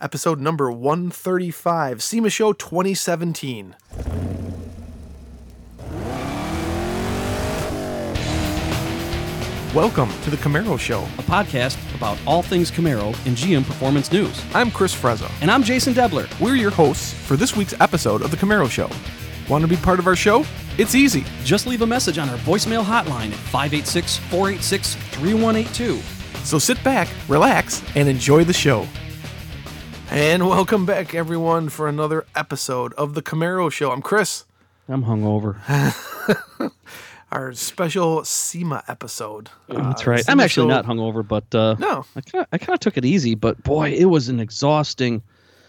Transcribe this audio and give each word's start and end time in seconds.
episode 0.00 0.40
number 0.40 0.70
135, 0.70 2.02
SEMA 2.02 2.30
Show 2.30 2.52
2017. 2.52 3.76
Welcome 9.74 10.10
to 10.22 10.30
the 10.30 10.36
Camaro 10.36 10.76
Show. 10.80 11.02
a 11.18 11.22
podcast 11.22 11.78
about 11.94 12.18
all 12.26 12.42
things 12.42 12.72
Camaro 12.72 13.14
and 13.24 13.36
GM 13.36 13.64
Performance 13.64 14.10
News. 14.10 14.42
I'm 14.52 14.68
Chris 14.68 14.92
Frezza. 14.92 15.30
And 15.40 15.48
I'm 15.48 15.62
Jason 15.62 15.94
Debler. 15.94 16.28
We're 16.40 16.56
your 16.56 16.72
hosts 16.72 17.12
for 17.12 17.36
this 17.36 17.56
week's 17.56 17.80
episode 17.80 18.22
of 18.22 18.32
the 18.32 18.36
Camaro 18.36 18.68
Show. 18.68 18.90
Want 19.48 19.62
to 19.62 19.68
be 19.68 19.76
part 19.76 20.00
of 20.00 20.08
our 20.08 20.16
show? 20.16 20.44
It's 20.76 20.96
easy. 20.96 21.24
Just 21.44 21.68
leave 21.68 21.82
a 21.82 21.86
message 21.86 22.18
on 22.18 22.28
our 22.28 22.38
voicemail 22.38 22.82
hotline 22.82 23.30
at 23.30 23.38
586 23.52 24.16
486 24.16 24.94
3182. 24.94 26.00
So 26.44 26.58
sit 26.58 26.82
back, 26.82 27.06
relax, 27.28 27.82
and 27.94 28.08
enjoy 28.08 28.42
the 28.42 28.52
show. 28.52 28.88
And 30.10 30.48
welcome 30.48 30.86
back, 30.86 31.14
everyone, 31.14 31.68
for 31.68 31.88
another 31.88 32.26
episode 32.34 32.92
of 32.94 33.14
the 33.14 33.22
Camaro 33.22 33.70
Show. 33.70 33.92
I'm 33.92 34.02
Chris, 34.02 34.44
I'm 34.88 35.04
hungover. 35.04 35.56
our 37.32 37.52
special 37.52 38.24
SEMA 38.24 38.82
episode. 38.88 39.50
That's 39.68 40.04
Uh, 40.06 40.10
right. 40.10 40.24
SEMA 40.24 40.32
I'm 40.32 40.40
actually 40.40 40.64
show- 40.64 40.74
not 40.82 40.84
hungover, 40.86 41.26
but 41.26 41.52
uh, 41.54 41.76
No, 41.78 42.04
I 42.16 42.20
kind 42.22 42.42
of 42.42 42.48
I 42.52 42.58
kind 42.58 42.74
of 42.74 42.80
took 42.80 42.96
it 42.96 43.04
easy. 43.04 43.34
But 43.36 43.62
boy, 43.62 43.90
it 43.90 44.06
was 44.06 44.28
an 44.28 44.40
exhausting. 44.40 45.22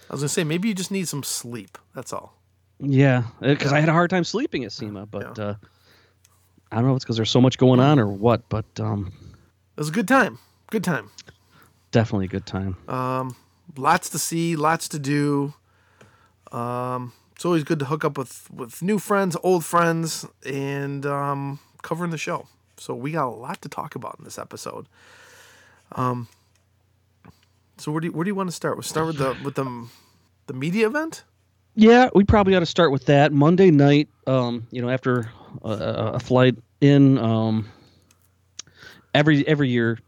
I 0.09 0.13
was 0.13 0.21
gonna 0.21 0.29
say 0.29 0.43
maybe 0.43 0.67
you 0.69 0.73
just 0.73 0.91
need 0.91 1.07
some 1.07 1.21
sleep. 1.23 1.77
That's 1.93 2.11
all. 2.11 2.35
Yeah, 2.79 3.23
because 3.41 3.71
I 3.71 3.79
had 3.79 3.89
a 3.89 3.93
hard 3.93 4.09
time 4.09 4.23
sleeping 4.23 4.63
at 4.63 4.71
SEMA, 4.71 5.05
but 5.05 5.37
uh, 5.37 5.53
I 6.71 6.77
don't 6.77 6.85
know 6.85 6.91
if 6.93 6.95
it's 6.97 7.05
because 7.05 7.15
there's 7.17 7.29
so 7.29 7.41
much 7.41 7.59
going 7.59 7.79
on 7.79 7.99
or 7.99 8.07
what. 8.07 8.49
But 8.49 8.65
um, 8.79 9.11
It 9.77 9.79
was 9.79 9.89
a 9.89 9.93
good 9.93 10.07
time. 10.07 10.39
Good 10.71 10.83
time. 10.83 11.11
definitely 11.91 12.25
a 12.25 12.29
good 12.29 12.45
time. 12.47 12.75
Um, 12.87 13.35
lots 13.77 14.09
to 14.09 14.19
see, 14.19 14.55
lots 14.55 14.87
to 14.89 14.99
do. 14.99 15.53
Um, 16.51 17.13
it's 17.35 17.45
always 17.45 17.63
good 17.63 17.79
to 17.79 17.85
hook 17.85 18.05
up 18.05 18.17
with 18.17 18.49
with 18.51 18.81
new 18.81 18.99
friends, 18.99 19.37
old 19.43 19.65
friends, 19.65 20.25
and 20.45 21.05
um, 21.05 21.59
covering 21.81 22.11
the 22.11 22.17
show. 22.17 22.47
So 22.77 22.93
we 22.93 23.11
got 23.11 23.27
a 23.27 23.29
lot 23.29 23.61
to 23.61 23.69
talk 23.69 23.95
about 23.95 24.15
in 24.19 24.25
this 24.25 24.37
episode. 24.39 24.87
Um, 25.93 26.27
so 27.77 27.91
where 27.91 28.01
do 28.01 28.07
you, 28.07 28.13
where 28.13 28.23
do 28.23 28.29
you 28.29 28.35
want 28.35 28.49
to 28.49 28.55
start? 28.55 28.75
We'll 28.75 28.83
start 28.83 29.07
with 29.07 29.17
the 29.17 29.35
with 29.43 29.55
the 29.55 29.87
the 30.47 30.53
media 30.53 30.87
event. 30.87 31.23
Yeah, 31.75 32.09
we 32.13 32.25
probably 32.25 32.55
ought 32.55 32.59
to 32.59 32.65
start 32.65 32.91
with 32.91 33.05
that 33.05 33.31
Monday 33.31 33.71
night. 33.71 34.09
Um, 34.27 34.67
you 34.71 34.81
know, 34.81 34.89
after 34.89 35.31
a, 35.63 35.69
a 36.15 36.19
flight 36.19 36.55
in, 36.81 37.17
um, 37.17 37.69
every 39.13 39.47
every 39.47 39.69
year, 39.69 39.99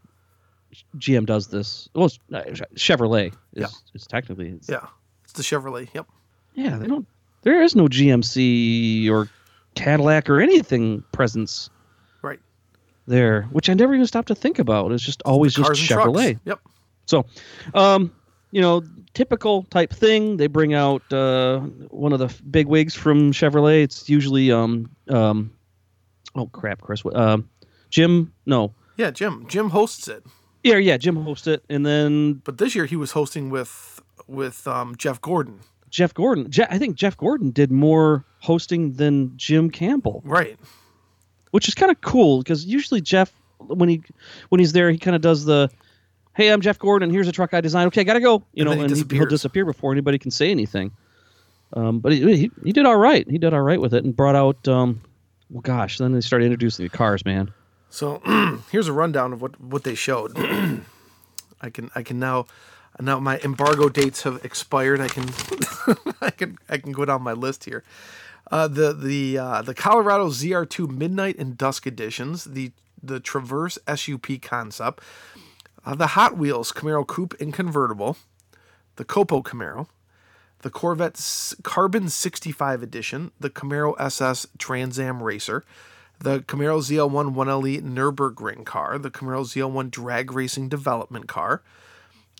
GM 0.98 1.26
does 1.26 1.48
this. 1.48 1.88
Well, 1.94 2.10
uh, 2.32 2.42
Chevrolet 2.76 3.28
is, 3.28 3.34
Yeah. 3.62 3.66
is 3.94 4.06
technically. 4.06 4.50
It's, 4.50 4.68
Yeah, 4.68 4.86
it's 5.24 5.32
the 5.32 5.42
Chevrolet. 5.42 5.88
Yep. 5.94 6.06
yeah, 6.54 6.76
they 6.76 6.86
don't. 6.86 7.06
There 7.42 7.62
is 7.62 7.74
no 7.76 7.88
GMC 7.88 9.10
or 9.10 9.28
Cadillac 9.74 10.30
or 10.30 10.40
anything 10.40 11.02
presence 11.12 11.68
Right. 12.22 12.40
there, 13.06 13.42
which 13.52 13.68
I 13.68 13.74
never 13.74 13.94
even 13.94 14.06
stopped 14.06 14.28
to 14.28 14.34
think 14.34 14.58
about. 14.58 14.92
It's 14.92 15.02
just 15.04 15.22
always 15.24 15.54
just 15.54 15.68
and 15.68 15.78
trucks. 15.78 16.06
Chevrolet. 16.08 16.38
Yep. 16.44 16.60
So, 17.06 17.26
um, 17.74 18.12
you 18.50 18.60
know, 18.62 18.82
typical 19.14 19.64
type 19.64 19.92
thing. 19.92 20.36
They 20.38 20.46
bring 20.46 20.72
out 20.74 21.02
uh, 21.12 21.60
one 21.90 22.12
of 22.12 22.18
the 22.20 22.32
big 22.50 22.66
wigs 22.66 22.94
from 22.94 23.32
Chevrolet. 23.32 23.82
It's 23.82 24.08
usually 24.08 24.50
um 24.52 24.88
um, 25.08 25.52
oh 26.34 26.46
crap, 26.46 26.80
Chris, 26.80 27.02
um, 27.14 27.48
Jim. 27.90 28.32
No, 28.46 28.72
Yeah, 28.96 29.10
Jim. 29.10 29.44
Jim 29.48 29.70
hosts 29.70 30.08
it, 30.08 30.24
yeah, 30.64 30.76
yeah, 30.76 30.96
Jim 30.96 31.16
hosts 31.16 31.46
it, 31.46 31.62
and 31.68 31.86
then 31.86 32.34
but 32.44 32.58
this 32.58 32.74
year 32.74 32.86
he 32.86 32.96
was 32.96 33.12
hosting 33.12 33.50
with 33.50 34.00
with 34.26 34.66
um, 34.66 34.96
Jeff 34.96 35.20
Gordon. 35.20 35.60
Jeff 35.90 36.12
Gordon. 36.12 36.50
Je- 36.50 36.66
I 36.68 36.78
think 36.78 36.96
Jeff 36.96 37.16
Gordon 37.16 37.50
did 37.52 37.70
more 37.70 38.24
hosting 38.40 38.94
than 38.94 39.32
Jim 39.36 39.70
Campbell, 39.70 40.22
Right. 40.24 40.58
which 41.52 41.68
is 41.68 41.74
kind 41.74 41.92
of 41.92 42.00
cool 42.00 42.38
because 42.38 42.64
usually 42.64 43.00
Jeff, 43.00 43.32
when 43.58 43.88
he 43.88 44.02
when 44.48 44.58
he's 44.58 44.72
there, 44.72 44.90
he 44.90 44.98
kind 44.98 45.14
of 45.14 45.22
does 45.22 45.44
the. 45.44 45.70
Hey, 46.34 46.48
I'm 46.50 46.60
Jeff 46.62 46.80
Gordon. 46.80 47.10
Here's 47.10 47.28
a 47.28 47.32
truck 47.32 47.54
I 47.54 47.60
designed. 47.60 47.86
Okay, 47.88 48.02
gotta 48.02 48.18
go. 48.20 48.42
You 48.54 48.62
And 48.62 48.64
know, 48.64 48.72
he 48.72 48.80
and 48.92 49.10
he, 49.12 49.18
will 49.20 49.26
disappear 49.26 49.64
before 49.64 49.92
anybody 49.92 50.18
can 50.18 50.32
say 50.32 50.50
anything. 50.50 50.90
Um, 51.74 52.00
but 52.00 52.10
he, 52.12 52.36
he 52.36 52.50
he 52.64 52.72
did 52.72 52.86
all 52.86 52.96
right. 52.96 53.28
He 53.30 53.38
did 53.38 53.54
all 53.54 53.60
right 53.60 53.80
with 53.80 53.94
it 53.94 54.02
and 54.04 54.16
brought 54.16 54.34
out. 54.34 54.66
Um, 54.66 55.00
well, 55.50 55.60
gosh, 55.60 55.98
then 55.98 56.12
they 56.12 56.20
started 56.20 56.46
introducing 56.46 56.84
the 56.84 56.88
cars, 56.90 57.24
man. 57.24 57.52
So 57.94 58.20
here's 58.72 58.88
a 58.88 58.92
rundown 58.92 59.32
of 59.32 59.40
what 59.40 59.60
what 59.60 59.84
they 59.84 59.94
showed. 59.94 60.36
I 61.60 61.70
can 61.70 61.92
I 61.94 62.02
can 62.02 62.18
now 62.18 62.46
now 63.00 63.20
my 63.20 63.38
embargo 63.38 63.88
dates 63.88 64.22
have 64.22 64.44
expired. 64.44 65.00
I 65.00 65.06
can 65.06 65.30
I 66.20 66.30
can 66.30 66.58
I 66.68 66.78
can 66.78 66.90
go 66.90 67.04
down 67.04 67.22
my 67.22 67.34
list 67.34 67.66
here. 67.66 67.84
Uh, 68.50 68.66
the 68.66 68.92
the 68.92 69.38
uh, 69.38 69.62
the 69.62 69.74
Colorado 69.74 70.28
ZR2 70.28 70.90
Midnight 70.90 71.38
and 71.38 71.56
Dusk 71.56 71.86
editions, 71.86 72.42
the 72.42 72.72
the 73.00 73.20
Traverse 73.20 73.78
SUP 73.86 74.42
concept, 74.42 75.00
uh, 75.86 75.94
the 75.94 76.08
Hot 76.08 76.36
Wheels 76.36 76.72
Camaro 76.72 77.06
Coupe 77.06 77.40
and 77.40 77.54
convertible, 77.54 78.16
the 78.96 79.04
Copo 79.04 79.40
Camaro, 79.40 79.86
the 80.62 80.70
Corvette 80.70 81.54
Carbon 81.62 82.08
65 82.08 82.82
edition, 82.82 83.30
the 83.38 83.50
Camaro 83.50 83.94
SS 84.00 84.48
Trans 84.58 84.98
Am 84.98 85.22
Racer, 85.22 85.64
the 86.18 86.40
Camaro 86.40 86.80
ZL1 86.80 87.34
1LE 87.34 87.82
Nürburgring 87.82 88.64
car, 88.64 88.98
the 88.98 89.10
Camaro 89.10 89.44
ZL1 89.44 89.90
drag 89.90 90.32
racing 90.32 90.68
development 90.68 91.28
car, 91.28 91.62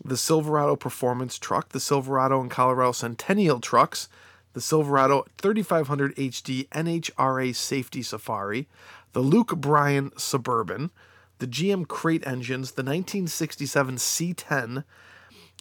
the 0.05 0.17
Silverado 0.17 0.77
performance 0.77 1.39
truck, 1.39 1.71
the 1.71 1.81
Silverado 1.81 2.41
and 2.41 2.51
Colorado 2.51 2.93
Centennial 2.93 3.61
trucks, 3.61 4.09
the 4.55 4.61
Silverado 4.61 5.27
3500 5.39 6.17
HD 6.17 6.69
NHRA 6.69 7.55
Safety 7.55 8.03
Safari, 8.03 8.69
the 9.13 9.21
Luke 9.21 9.57
Bryan 9.57 10.11
Suburban, 10.17 10.91
the 11.39 11.47
GM 11.47 11.87
crate 11.87 12.27
engines, 12.27 12.73
the 12.73 12.83
1967 12.83 13.97
C10, 13.97 14.85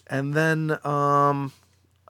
and 0.06 0.34
then 0.34 0.78
um, 0.84 1.52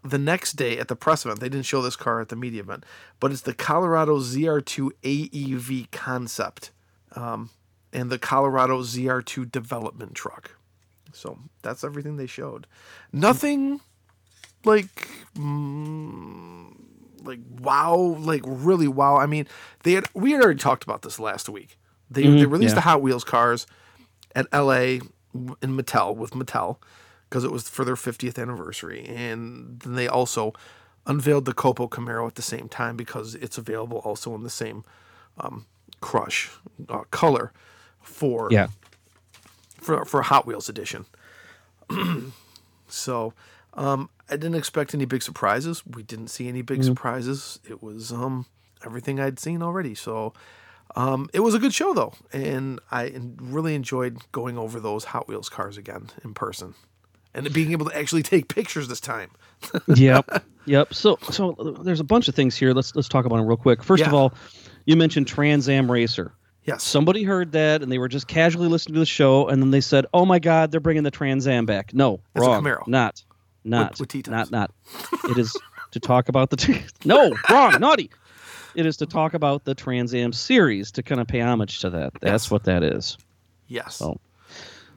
the 0.05 0.19
next 0.19 0.53
day 0.53 0.79
at 0.79 0.89
the 0.89 0.97
press 0.97 1.25
event, 1.25 1.41
they 1.41 1.49
didn't 1.49 1.65
show 1.65 1.81
this 1.81 1.97
car 1.97 2.21
at 2.21 2.29
the 2.29 2.37
media 2.37 2.61
event, 2.61 2.85
but 3.21 3.33
it's 3.33 3.41
the 3.41 3.55
Colorado 3.55 4.19
ZR2 4.19 4.91
AEV 5.03 5.91
concept 5.91 6.71
um, 7.17 7.51
and 7.93 8.11
the 8.11 8.19
Colorado 8.19 8.83
ZR2 8.83 9.51
development 9.51 10.15
truck. 10.15 10.57
So 11.13 11.39
that's 11.63 11.83
everything 11.83 12.17
they 12.17 12.27
showed. 12.27 12.67
Nothing 13.13 13.81
like 14.65 15.09
mm, 15.37 16.75
like 17.23 17.41
wow, 17.61 17.97
like 17.97 18.43
really 18.45 18.89
wow. 18.89 19.17
I 19.17 19.27
mean, 19.27 19.47
they 19.85 19.93
had 19.93 20.05
we 20.13 20.33
had 20.33 20.43
already 20.43 20.59
talked 20.59 20.85
about 20.85 21.03
this 21.03 21.19
last 21.19 21.49
week. 21.49 21.79
They 22.11 22.25
they 22.27 22.47
released 22.47 22.73
yeah. 22.73 22.77
the 22.77 22.81
Hot 22.83 23.01
Wheels 23.01 23.25
cars 23.25 23.67
at 24.35 24.53
LA 24.53 24.99
in 25.33 25.77
Mattel 25.77 26.15
with 26.15 26.33
Mattel 26.33 26.79
because 27.35 27.43
it 27.43 27.51
was 27.51 27.69
for 27.69 27.85
their 27.85 27.97
50th 27.97 28.41
anniversary, 28.41 29.05
and 29.09 29.81
then 29.81 29.97
they 29.97 30.07
also 30.07 30.53
unveiled 31.05 31.47
the 31.47 31.53
Copo 31.53 31.91
Camaro 31.91 32.29
at 32.29 32.37
the 32.37 32.43
same 32.43 32.69
time 32.69 32.97
because 32.97 33.35
it's 33.35 33.59
available 33.59 33.99
also 33.99 34.37
in 34.37 34.45
the 34.45 34.51
same 34.51 34.85
um, 35.39 35.67
crush 36.01 36.49
uh, 36.89 37.03
color 37.11 37.53
for 38.01 38.53
Yeah, 38.53 38.69
for 39.81 40.05
for 40.05 40.23
Hot 40.23 40.47
Wheels 40.47 40.69
edition. 40.69 41.07
so, 42.87 43.35
um, 43.75 44.11
I 44.31 44.37
didn't 44.37 44.55
expect 44.55 44.95
any 44.95 45.05
big 45.05 45.23
surprises. 45.25 45.85
We 45.85 46.05
didn't 46.05 46.29
see 46.29 46.47
any 46.47 46.63
big 46.63 46.85
surprises. 46.85 47.59
It 47.69 47.83
was 47.83 48.13
um 48.13 48.47
everything 48.85 49.19
I'd 49.19 49.41
seen 49.41 49.61
already. 49.61 49.97
So, 49.97 50.35
um, 50.95 51.29
it 51.33 51.41
was 51.41 51.55
a 51.55 51.59
good 51.59 51.75
show 51.75 51.95
though, 51.95 52.13
and 52.33 52.79
I 52.93 53.13
really 53.41 53.75
enjoyed 53.75 54.19
going 54.31 54.57
over 54.57 54.79
those 54.79 55.07
Hot 55.07 55.27
Wheels 55.27 55.49
cars 55.49 55.77
again 55.77 56.11
in 56.23 56.33
person, 56.33 56.75
and 57.35 57.53
being 57.53 57.73
able 57.73 57.87
to 57.87 57.97
actually 57.97 58.23
take 58.23 58.49
pictures 58.49 58.89
this 58.89 59.01
time. 59.01 59.31
yep, 59.95 60.45
yep. 60.67 60.93
So, 60.95 61.19
so 61.31 61.53
there's 61.83 62.01
a 62.01 62.05
bunch 62.05 62.29
of 62.29 62.35
things 62.35 62.57
here. 62.57 62.73
Let's 62.73 62.95
let's 62.95 63.09
talk 63.09 63.25
about 63.25 63.37
them 63.37 63.47
real 63.47 63.57
quick. 63.57 63.83
First 63.83 64.05
of 64.05 64.13
all, 64.15 64.35
you 64.85 64.97
mentioned 64.97 65.27
Trans 65.27 65.69
Am 65.69 65.91
Racer. 65.91 66.33
Yes. 66.65 66.83
Somebody 66.83 67.25
heard 67.25 67.53
that 67.53 67.83
and 67.83 67.93
they 67.93 67.99
were 67.99 68.09
just 68.09 68.27
casually 68.27 68.69
listening 68.69 68.95
to 68.95 69.01
the 69.01 69.07
show, 69.07 69.49
and 69.49 69.61
then 69.63 69.71
they 69.71 69.81
said, 69.83 70.07
"Oh 70.15 70.25
my 70.25 70.39
God, 70.39 70.71
they're 70.71 70.81
bringing 70.81 71.03
the 71.03 71.11
Trans 71.11 71.47
Am 71.47 71.67
back." 71.67 71.93
No, 71.93 72.21
It's 72.35 72.45
a 72.45 72.49
wrong. 72.49 72.63
Camaro. 72.65 72.87
Not, 72.87 73.23
not, 73.65 73.99
with 74.01 74.09
T-tops. 74.09 74.51
not, 74.51 74.51
not. 74.51 75.31
It 75.31 75.39
is 75.39 75.55
to 75.93 76.01
talk 76.01 76.29
about 76.29 76.51
the. 76.51 76.57
T- 76.57 76.83
no, 77.05 77.35
wrong, 77.51 77.79
naughty. 77.81 78.11
It 78.75 78.87
is 78.87 78.97
to 78.99 79.07
talk 79.07 79.35
about 79.35 79.65
the 79.65 79.75
Trans 79.75 80.15
Am 80.15 80.33
series 80.33 80.91
to 80.93 81.03
kind 81.03 81.21
of 81.21 81.27
pay 81.29 81.41
homage 81.41 81.81
to 81.81 81.91
that. 81.91 82.13
That's 82.21 82.45
Yes. 82.47 82.51
what 82.51 82.65
that 82.65 82.83
is. 82.83 83.17
yes. 83.69 84.01
Oh. 84.03 84.19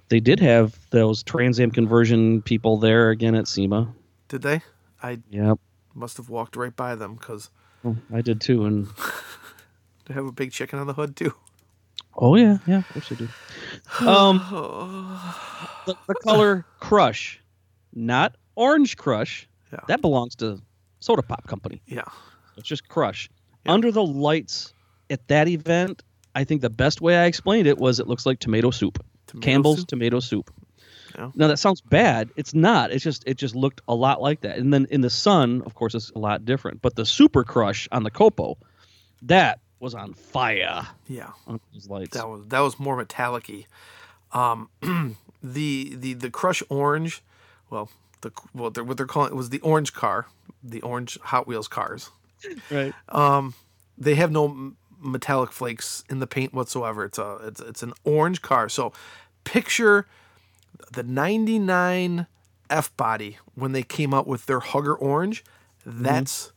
They 0.09 0.19
did 0.19 0.39
have 0.39 0.77
those 0.91 1.21
Trans 1.23 1.59
Am 1.59 1.71
conversion 1.71 2.41
people 2.41 2.77
there 2.77 3.09
again 3.09 3.35
at 3.35 3.47
SEMA. 3.47 3.93
Did 4.29 4.41
they? 4.41 4.61
I 5.03 5.19
Yep, 5.29 5.59
must 5.93 6.17
have 6.17 6.29
walked 6.29 6.55
right 6.55 6.75
by 6.75 6.95
them 6.95 7.15
because 7.15 7.49
Well, 7.83 7.97
I 8.13 8.21
did 8.21 8.41
too, 8.41 8.65
and 8.65 8.87
they 10.05 10.13
have 10.13 10.25
a 10.25 10.31
big 10.31 10.51
chicken 10.51 10.79
on 10.79 10.87
the 10.87 10.93
hood 10.93 11.15
too. 11.15 11.33
Oh 12.15 12.35
yeah, 12.35 12.57
yeah, 12.65 12.79
of 12.79 12.89
course 12.89 13.09
they 13.09 13.15
do. 13.15 13.27
Um, 14.07 14.37
the, 15.85 15.95
the 16.07 16.15
color 16.23 16.65
Crush, 16.79 17.39
not 17.93 18.35
Orange 18.55 18.97
Crush, 18.97 19.47
Yeah. 19.71 19.79
that 19.87 20.01
belongs 20.01 20.35
to 20.37 20.61
Soda 20.99 21.21
Pop 21.21 21.45
Company. 21.47 21.81
Yeah. 21.85 22.03
It's 22.57 22.67
just 22.67 22.87
Crush. 22.89 23.29
Yeah. 23.65 23.73
Under 23.73 23.91
the 23.91 24.03
lights 24.03 24.73
at 25.09 25.27
that 25.27 25.47
event, 25.47 26.01
I 26.33 26.43
think 26.43 26.61
the 26.61 26.69
best 26.71 27.01
way 27.01 27.17
I 27.17 27.25
explained 27.25 27.67
it 27.67 27.77
was 27.77 27.99
it 27.99 28.07
looks 28.07 28.25
like 28.25 28.39
tomato 28.39 28.71
soup. 28.71 29.03
Tomato 29.27 29.45
Campbell's 29.45 29.79
soup? 29.79 29.87
tomato 29.87 30.19
soup. 30.19 30.53
Now 31.35 31.47
that 31.47 31.57
sounds 31.57 31.81
bad. 31.81 32.29
It's 32.35 32.53
not. 32.53 32.91
It's 32.91 33.03
just 33.03 33.23
it 33.25 33.37
just 33.37 33.55
looked 33.55 33.81
a 33.87 33.95
lot 33.95 34.21
like 34.21 34.41
that. 34.41 34.59
And 34.59 34.71
then 34.71 34.85
in 34.91 35.01
the 35.01 35.09
sun, 35.09 35.63
of 35.65 35.73
course, 35.73 35.95
it's 35.95 36.11
a 36.11 36.19
lot 36.19 36.45
different. 36.45 36.81
But 36.83 36.95
the 36.95 37.05
Super 37.07 37.43
Crush 37.43 37.87
on 37.91 38.03
the 38.03 38.11
Copo, 38.11 38.55
that 39.23 39.59
was 39.79 39.95
on 39.95 40.13
fire 40.13 40.85
Yeah. 41.07 41.31
on 41.47 41.59
those 41.73 41.89
lights. 41.89 42.15
That 42.15 42.27
was 42.29 42.45
that 42.49 42.59
was 42.59 42.79
more 42.79 42.95
metallic-y. 42.95 43.65
Um, 44.31 44.69
the 45.43 45.95
the 45.95 46.13
the 46.13 46.29
Crush 46.29 46.61
Orange, 46.69 47.23
well, 47.71 47.89
the 48.21 48.31
well, 48.53 48.69
they're, 48.69 48.83
what 48.83 48.97
they're 48.97 49.07
calling 49.07 49.31
it 49.31 49.35
was 49.35 49.49
the 49.49 49.59
orange 49.61 49.93
car, 49.93 50.27
the 50.63 50.81
orange 50.81 51.17
Hot 51.23 51.47
Wheels 51.47 51.67
cars. 51.67 52.11
right. 52.69 52.93
Um, 53.09 53.55
They 53.97 54.13
have 54.15 54.31
no 54.31 54.73
metallic 55.01 55.51
flakes 55.51 56.03
in 56.09 56.19
the 56.19 56.27
paint 56.27 56.53
whatsoever. 56.53 57.05
It's 57.05 57.17
a 57.17 57.39
it's 57.43 57.61
it's 57.61 57.83
an 57.83 57.93
orange 58.03 58.41
car. 58.41 58.69
So 58.69 58.93
picture 59.43 60.07
the 60.91 61.03
99 61.03 62.27
F 62.69 62.95
body 62.97 63.37
when 63.55 63.71
they 63.71 63.83
came 63.83 64.13
out 64.13 64.27
with 64.27 64.45
their 64.45 64.59
Hugger 64.59 64.95
Orange. 64.95 65.43
That's 65.85 66.51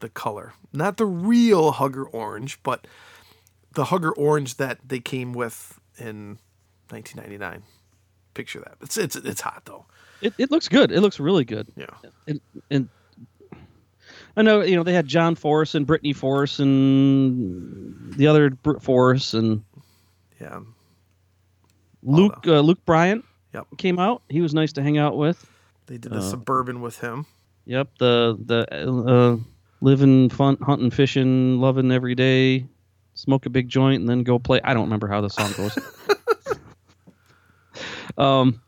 the 0.00 0.08
color. 0.08 0.54
Not 0.72 0.96
the 0.96 1.06
real 1.06 1.72
Hugger 1.72 2.04
Orange, 2.04 2.62
but 2.62 2.86
the 3.74 3.86
Hugger 3.86 4.12
Orange 4.12 4.56
that 4.56 4.78
they 4.84 4.98
came 4.98 5.32
with 5.32 5.78
in 5.98 6.38
1999. 6.90 7.62
Picture 8.34 8.60
that. 8.60 8.76
It's 8.80 8.96
it's 8.96 9.16
it's 9.16 9.40
hot 9.40 9.62
though. 9.64 9.86
It, 10.20 10.34
it 10.38 10.50
looks 10.50 10.68
good. 10.68 10.92
It 10.92 11.00
looks 11.00 11.18
really 11.18 11.44
good. 11.44 11.66
Yeah. 11.76 11.86
And, 12.26 12.40
and 12.70 12.88
I 14.36 14.42
know 14.42 14.62
you 14.62 14.76
know 14.76 14.82
they 14.82 14.94
had 14.94 15.06
John 15.06 15.34
Force 15.34 15.74
and 15.74 15.86
Brittany 15.86 16.12
Force 16.12 16.58
and 16.58 18.14
the 18.14 18.26
other 18.26 18.50
Br- 18.50 18.78
Force 18.78 19.34
and 19.34 19.62
Yeah. 20.40 20.60
Luke 22.02 22.46
uh, 22.46 22.60
Luke 22.60 22.84
Bryan 22.84 23.22
Yep. 23.54 23.66
came 23.78 23.98
out. 23.98 24.22
He 24.28 24.40
was 24.40 24.54
nice 24.54 24.72
to 24.74 24.82
hang 24.82 24.96
out 24.98 25.16
with. 25.16 25.44
They 25.86 25.98
did 25.98 26.12
the 26.12 26.22
suburban 26.22 26.80
with 26.80 26.98
him. 27.00 27.26
Yep, 27.66 27.88
the 27.98 28.38
the 28.44 28.88
uh, 28.90 29.36
living, 29.82 30.30
fun, 30.30 30.56
hunting, 30.62 30.90
fishing, 30.90 31.60
loving 31.60 31.92
every 31.92 32.14
day, 32.14 32.66
smoke 33.14 33.44
a 33.46 33.50
big 33.50 33.68
joint, 33.68 34.00
and 34.00 34.08
then 34.08 34.22
go 34.22 34.38
play. 34.38 34.60
I 34.64 34.72
don't 34.74 34.84
remember 34.84 35.06
how 35.06 35.20
the 35.20 35.28
song 35.28 35.52
goes. 35.56 35.78
um, 38.18 38.60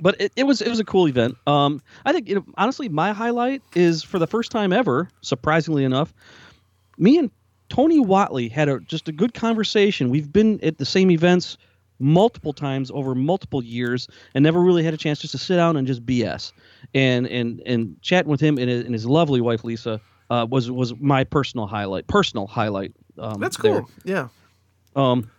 but 0.00 0.20
it, 0.20 0.32
it 0.36 0.44
was 0.44 0.60
it 0.60 0.68
was 0.68 0.80
a 0.80 0.84
cool 0.84 1.08
event. 1.08 1.36
Um, 1.46 1.80
I 2.04 2.12
think 2.12 2.28
you 2.28 2.34
know, 2.36 2.44
honestly, 2.56 2.88
my 2.88 3.12
highlight 3.12 3.62
is 3.74 4.02
for 4.02 4.18
the 4.18 4.26
first 4.26 4.50
time 4.50 4.72
ever, 4.72 5.08
surprisingly 5.22 5.84
enough, 5.84 6.12
me 6.96 7.18
and 7.18 7.30
Tony 7.68 7.98
Watley 7.98 8.48
had 8.48 8.68
a 8.68 8.80
just 8.80 9.08
a 9.08 9.12
good 9.12 9.34
conversation. 9.34 10.10
We've 10.10 10.32
been 10.32 10.62
at 10.62 10.78
the 10.78 10.84
same 10.84 11.10
events 11.10 11.58
multiple 11.98 12.52
times 12.52 12.90
over 12.92 13.14
multiple 13.14 13.62
years 13.62 14.08
and 14.34 14.42
never 14.42 14.60
really 14.60 14.84
had 14.84 14.94
a 14.94 14.96
chance 14.96 15.18
just 15.18 15.32
to 15.32 15.38
sit 15.38 15.56
down 15.56 15.76
and 15.76 15.86
just 15.86 16.04
BS. 16.06 16.52
And 16.94 17.26
and 17.26 17.60
and 17.66 18.00
chatting 18.02 18.30
with 18.30 18.40
him 18.40 18.58
and 18.58 18.70
his, 18.70 18.84
and 18.84 18.94
his 18.94 19.06
lovely 19.06 19.40
wife 19.40 19.64
Lisa 19.64 20.00
uh, 20.30 20.46
was 20.48 20.70
was 20.70 20.94
my 20.98 21.24
personal 21.24 21.66
highlight. 21.66 22.06
Personal 22.06 22.46
highlight. 22.46 22.92
Um, 23.18 23.40
That's 23.40 23.56
there. 23.56 23.80
cool. 23.80 23.90
Yeah. 24.04 24.28
Um, 24.96 25.30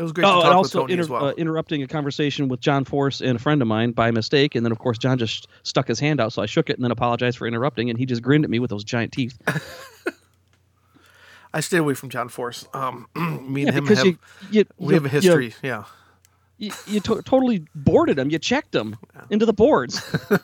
It 0.00 0.02
was 0.04 0.12
great 0.12 0.24
oh, 0.24 0.40
to 0.40 0.46
and 0.46 0.54
also 0.54 0.86
inter- 0.86 1.02
as 1.02 1.10
well. 1.10 1.26
uh, 1.26 1.32
interrupting 1.32 1.82
a 1.82 1.86
conversation 1.86 2.48
with 2.48 2.60
John 2.60 2.86
Force 2.86 3.20
and 3.20 3.36
a 3.36 3.38
friend 3.38 3.60
of 3.60 3.68
mine 3.68 3.92
by 3.92 4.10
mistake, 4.10 4.54
and 4.54 4.64
then 4.64 4.72
of 4.72 4.78
course 4.78 4.96
John 4.96 5.18
just 5.18 5.46
stuck 5.62 5.86
his 5.86 6.00
hand 6.00 6.20
out, 6.22 6.32
so 6.32 6.40
I 6.40 6.46
shook 6.46 6.70
it 6.70 6.76
and 6.76 6.82
then 6.84 6.90
apologized 6.90 7.36
for 7.36 7.46
interrupting, 7.46 7.90
and 7.90 7.98
he 7.98 8.06
just 8.06 8.22
grinned 8.22 8.44
at 8.44 8.50
me 8.50 8.60
with 8.60 8.70
those 8.70 8.82
giant 8.82 9.12
teeth. 9.12 9.36
I 11.52 11.60
stay 11.60 11.76
away 11.76 11.92
from 11.92 12.08
John 12.08 12.30
Force. 12.30 12.66
Um, 12.72 13.08
me 13.14 13.66
and 13.66 13.72
Yeah, 13.72 13.72
him 13.72 13.86
have 13.88 14.06
you, 14.06 14.18
you 14.50 14.64
we 14.78 14.86
you- 14.88 14.94
have 14.94 15.04
a 15.04 15.08
history. 15.10 15.54
yeah. 15.62 15.84
You, 16.56 17.00
to- 17.00 17.20
totally 17.22 17.66
boarded 17.74 18.18
him. 18.18 18.30
You 18.30 18.38
checked 18.38 18.74
him 18.74 18.96
into 19.28 19.44
the 19.46 19.52
boards. 19.52 20.00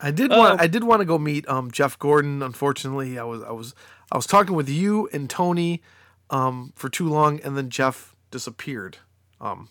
I 0.00 0.10
did 0.10 0.30
want 0.30 0.58
Oh. 0.60 0.62
I 0.62 0.66
did 0.66 0.84
want 0.84 1.00
to 1.00 1.04
go 1.04 1.18
meet 1.18 1.46
um, 1.48 1.70
Jeff 1.70 1.98
Gordon. 1.98 2.42
Unfortunately, 2.42 3.18
I 3.18 3.24
was 3.24 3.42
I 3.42 3.50
was 3.50 3.74
I 4.10 4.16
was 4.16 4.26
talking 4.26 4.54
with 4.54 4.68
you 4.68 5.08
and 5.12 5.28
Tony 5.28 5.82
um, 6.30 6.72
for 6.76 6.88
too 6.88 7.08
long, 7.08 7.40
and 7.40 7.56
then 7.56 7.68
Jeff 7.70 8.14
disappeared 8.30 8.98
um, 9.40 9.68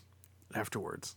afterwards 0.53 1.15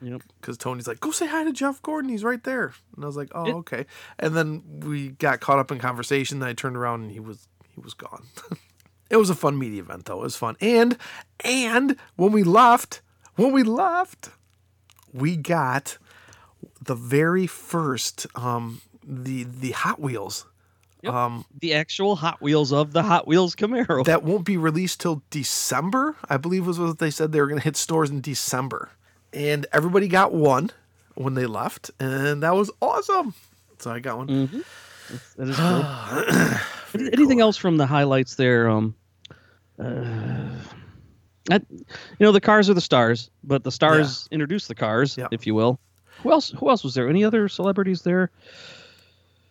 yep. 0.00 0.22
because 0.40 0.56
Tony's 0.58 0.86
like, 0.86 1.00
"Go 1.00 1.10
say 1.10 1.26
hi 1.26 1.44
to 1.44 1.52
Jeff 1.52 1.82
Gordon. 1.82 2.10
He's 2.10 2.24
right 2.24 2.42
there." 2.42 2.74
And 2.94 3.04
I 3.04 3.06
was 3.06 3.16
like, 3.16 3.30
"Oh, 3.34 3.46
It- 3.46 3.54
okay." 3.54 3.86
And 4.18 4.36
then 4.36 4.62
we 4.80 5.10
got 5.10 5.40
caught 5.40 5.58
up 5.58 5.72
in 5.72 5.78
conversation. 5.78 6.38
Then 6.38 6.48
I 6.48 6.52
turned 6.52 6.76
around 6.76 7.02
and 7.04 7.12
he 7.12 7.20
was 7.20 7.48
he 7.74 7.80
was 7.80 7.94
gone. 7.94 8.24
it 9.10 9.16
was 9.16 9.30
a 9.30 9.34
fun 9.34 9.58
media 9.58 9.82
event 9.82 10.04
though. 10.06 10.20
It 10.20 10.24
was 10.24 10.36
fun. 10.36 10.56
And 10.60 10.96
and 11.40 11.96
when 12.16 12.32
we 12.32 12.42
left, 12.42 13.02
when 13.36 13.52
we 13.52 13.62
left, 13.62 14.30
we 15.12 15.36
got 15.36 15.98
the 16.80 16.94
very 16.94 17.46
first 17.46 18.26
um 18.34 18.80
the 19.04 19.44
the 19.44 19.70
Hot 19.72 20.00
Wheels 20.00 20.46
Yep. 21.02 21.12
um 21.12 21.44
The 21.60 21.74
actual 21.74 22.16
Hot 22.16 22.40
Wheels 22.40 22.72
of 22.72 22.92
the 22.92 23.02
Hot 23.02 23.26
Wheels 23.26 23.54
Camaro. 23.54 24.04
that 24.06 24.22
won't 24.22 24.44
be 24.44 24.56
released 24.56 25.00
till 25.00 25.22
December. 25.30 26.16
I 26.28 26.36
believe 26.36 26.66
was 26.66 26.78
what 26.78 26.98
they 26.98 27.10
said 27.10 27.32
they 27.32 27.40
were 27.40 27.46
going 27.48 27.60
to 27.60 27.64
hit 27.64 27.76
stores 27.76 28.10
in 28.10 28.20
December. 28.20 28.90
And 29.32 29.66
everybody 29.72 30.08
got 30.08 30.32
one 30.32 30.70
when 31.14 31.34
they 31.34 31.46
left, 31.46 31.90
and 32.00 32.42
that 32.42 32.54
was 32.54 32.70
awesome. 32.80 33.34
So 33.78 33.90
I 33.90 34.00
got 34.00 34.16
one. 34.18 34.28
Mhm. 34.28 34.64
That 35.36 35.48
is 35.48 35.56
cool. 35.56 37.00
Any- 37.02 37.12
Anything 37.12 37.40
else 37.40 37.56
from 37.58 37.76
the 37.76 37.86
highlights 37.86 38.36
there? 38.36 38.68
Um, 38.70 38.94
uh, 39.78 40.48
I, 41.50 41.60
you 41.70 41.84
know, 42.20 42.32
the 42.32 42.40
cars 42.40 42.68
are 42.70 42.74
the 42.74 42.80
stars, 42.80 43.30
but 43.44 43.62
the 43.64 43.70
stars 43.70 44.28
introduce 44.30 44.66
the 44.66 44.74
cars, 44.74 45.16
Yeah. 45.16 45.28
if 45.30 45.46
you 45.46 45.54
will. 45.54 45.78
Who 46.22 46.32
else? 46.32 46.50
Who 46.58 46.70
else 46.70 46.82
was 46.82 46.94
there? 46.94 47.08
Any 47.08 47.24
other 47.24 47.48
celebrities 47.48 48.02
there? 48.02 48.30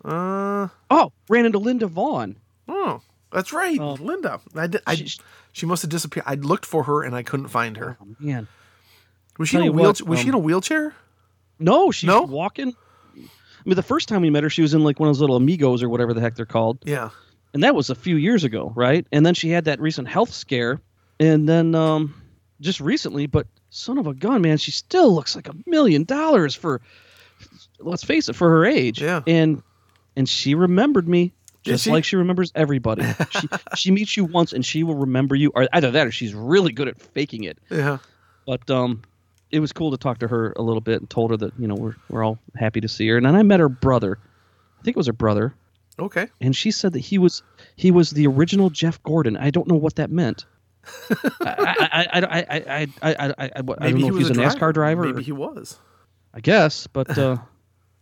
Uh 0.05 0.67
Oh, 0.89 1.11
ran 1.29 1.45
into 1.45 1.57
Linda 1.59 1.87
Vaughn. 1.87 2.35
oh, 2.67 3.01
that's 3.31 3.51
right, 3.51 3.79
Oh. 3.79 3.93
Linda. 3.93 4.39
I 4.55 4.67
did. 4.67 4.81
I, 4.87 4.95
She- 4.95 5.19
she 5.51 5.65
must 5.65 5.81
have 5.83 5.89
disappeared. 5.91 6.25
I 6.27 6.35
looked 6.35 6.65
for 6.65 6.83
her 6.83 7.01
and 7.03 7.15
I 7.15 7.23
couldn't 7.23 7.47
find 7.47 7.77
her. 7.77 7.97
Oh, 8.01 8.07
man, 8.19 8.47
Was 9.39 9.49
she 9.49 9.55
in 9.57 9.63
a 9.63 9.65
you 9.65 9.71
what, 9.71 9.81
wheelchair? 9.83 10.05
Was 10.07 10.19
she 10.19 10.27
in 10.27 10.33
um, 10.35 10.41
a 10.41 10.43
wheelchair? 10.43 10.93
no, 11.59 11.91
she's 11.91 12.07
No? 12.07 12.23
walking. 12.23 12.75
I 13.17 13.21
mean, 13.69 13.75
the 13.75 13.81
first 13.83 14.07
time 14.09 14.21
we 14.21 14.29
met 14.29 14.43
her, 14.43 14.49
she 14.49 14.61
was 14.61 14.73
in 14.73 14.83
like 14.83 14.99
one 14.99 15.07
of 15.09 15.15
those 15.15 15.21
little 15.21 15.37
amigos 15.37 15.81
or 15.81 15.89
whatever 15.89 16.13
the 16.13 16.21
heck 16.21 16.35
they're 16.35 16.45
called. 16.45 16.77
Yeah. 16.83 17.09
and 17.53 17.63
that 17.63 17.73
was 17.73 17.89
a 17.89 17.95
few 17.95 18.17
years 18.17 18.43
ago, 18.43 18.71
right? 18.75 19.07
And 19.13 19.25
then 19.25 19.33
she 19.33 19.49
had 19.49 19.65
that 19.65 19.79
recent 19.79 20.07
health 20.09 20.31
scare, 20.33 20.81
and 21.19 21.47
then 21.49 21.73
um, 21.73 22.13
just 22.61 22.79
recently. 22.81 23.25
But 23.27 23.47
son 23.69 23.97
of 23.97 24.05
a 24.07 24.13
gun, 24.13 24.41
man, 24.41 24.57
she 24.57 24.71
still 24.71 25.13
looks 25.15 25.35
like 25.37 25.47
a 25.47 25.55
million 25.65 26.03
dollars 26.03 26.53
for. 26.53 26.81
Let's 27.79 28.03
face 28.03 28.27
it, 28.29 28.35
for 28.35 28.49
her 28.49 28.65
age. 28.65 29.01
Yeah. 29.01 29.21
And 29.27 29.63
and 30.15 30.27
she 30.27 30.55
remembered 30.55 31.07
me 31.07 31.33
just 31.63 31.83
she? 31.85 31.91
like 31.91 32.03
she 32.05 32.15
remembers 32.15 32.51
everybody. 32.55 33.03
she 33.31 33.47
she 33.75 33.91
meets 33.91 34.15
you 34.15 34.25
once 34.25 34.53
and 34.53 34.65
she 34.65 34.83
will 34.83 34.95
remember 34.95 35.35
you, 35.35 35.51
or 35.55 35.67
either 35.73 35.91
that 35.91 36.07
or 36.07 36.11
she's 36.11 36.33
really 36.33 36.71
good 36.71 36.87
at 36.87 37.01
faking 37.01 37.43
it. 37.43 37.57
Yeah. 37.69 37.97
But 38.45 38.69
um, 38.69 39.01
it 39.51 39.59
was 39.59 39.73
cool 39.73 39.91
to 39.91 39.97
talk 39.97 40.19
to 40.19 40.27
her 40.27 40.53
a 40.55 40.61
little 40.61 40.81
bit 40.81 40.99
and 41.01 41.09
told 41.09 41.31
her 41.31 41.37
that 41.37 41.53
you 41.57 41.67
know 41.67 41.75
we're 41.75 41.95
we're 42.09 42.23
all 42.23 42.37
happy 42.55 42.81
to 42.81 42.87
see 42.87 43.07
her. 43.09 43.17
And 43.17 43.25
then 43.25 43.35
I 43.35 43.43
met 43.43 43.59
her 43.59 43.69
brother. 43.69 44.19
I 44.79 44.83
think 44.83 44.95
it 44.95 44.99
was 44.99 45.07
her 45.07 45.13
brother 45.13 45.55
Okay. 45.97 46.27
and 46.41 46.55
she 46.55 46.69
said 46.71 46.93
that 46.93 46.99
he 46.99 47.17
was 47.17 47.41
he 47.75 47.89
was 47.89 48.11
the 48.11 48.27
original 48.27 48.69
Jeff 48.69 49.01
Gordon. 49.03 49.35
I 49.37 49.49
don't 49.49 49.67
know 49.67 49.75
what 49.75 49.95
that 49.95 50.11
meant. 50.11 50.45
I, 51.19 51.27
I, 51.41 51.97
I, 52.13 52.21
I, 52.21 52.21
I, 52.21 52.45
I, 52.51 52.87
I, 53.01 53.15
I, 53.27 53.33
I, 53.39 53.51
I 53.55 53.61
don't 53.89 53.99
know 54.01 54.07
if 54.09 54.17
he's 54.17 54.29
a 54.29 54.33
NASCAR 54.33 54.73
driver. 54.73 55.03
or- 55.03 55.07
Maybe 55.07 55.23
he 55.23 55.31
was. 55.31 55.79
I 56.33 56.41
guess, 56.41 56.85
but 56.87 57.17
uh, 57.17 57.37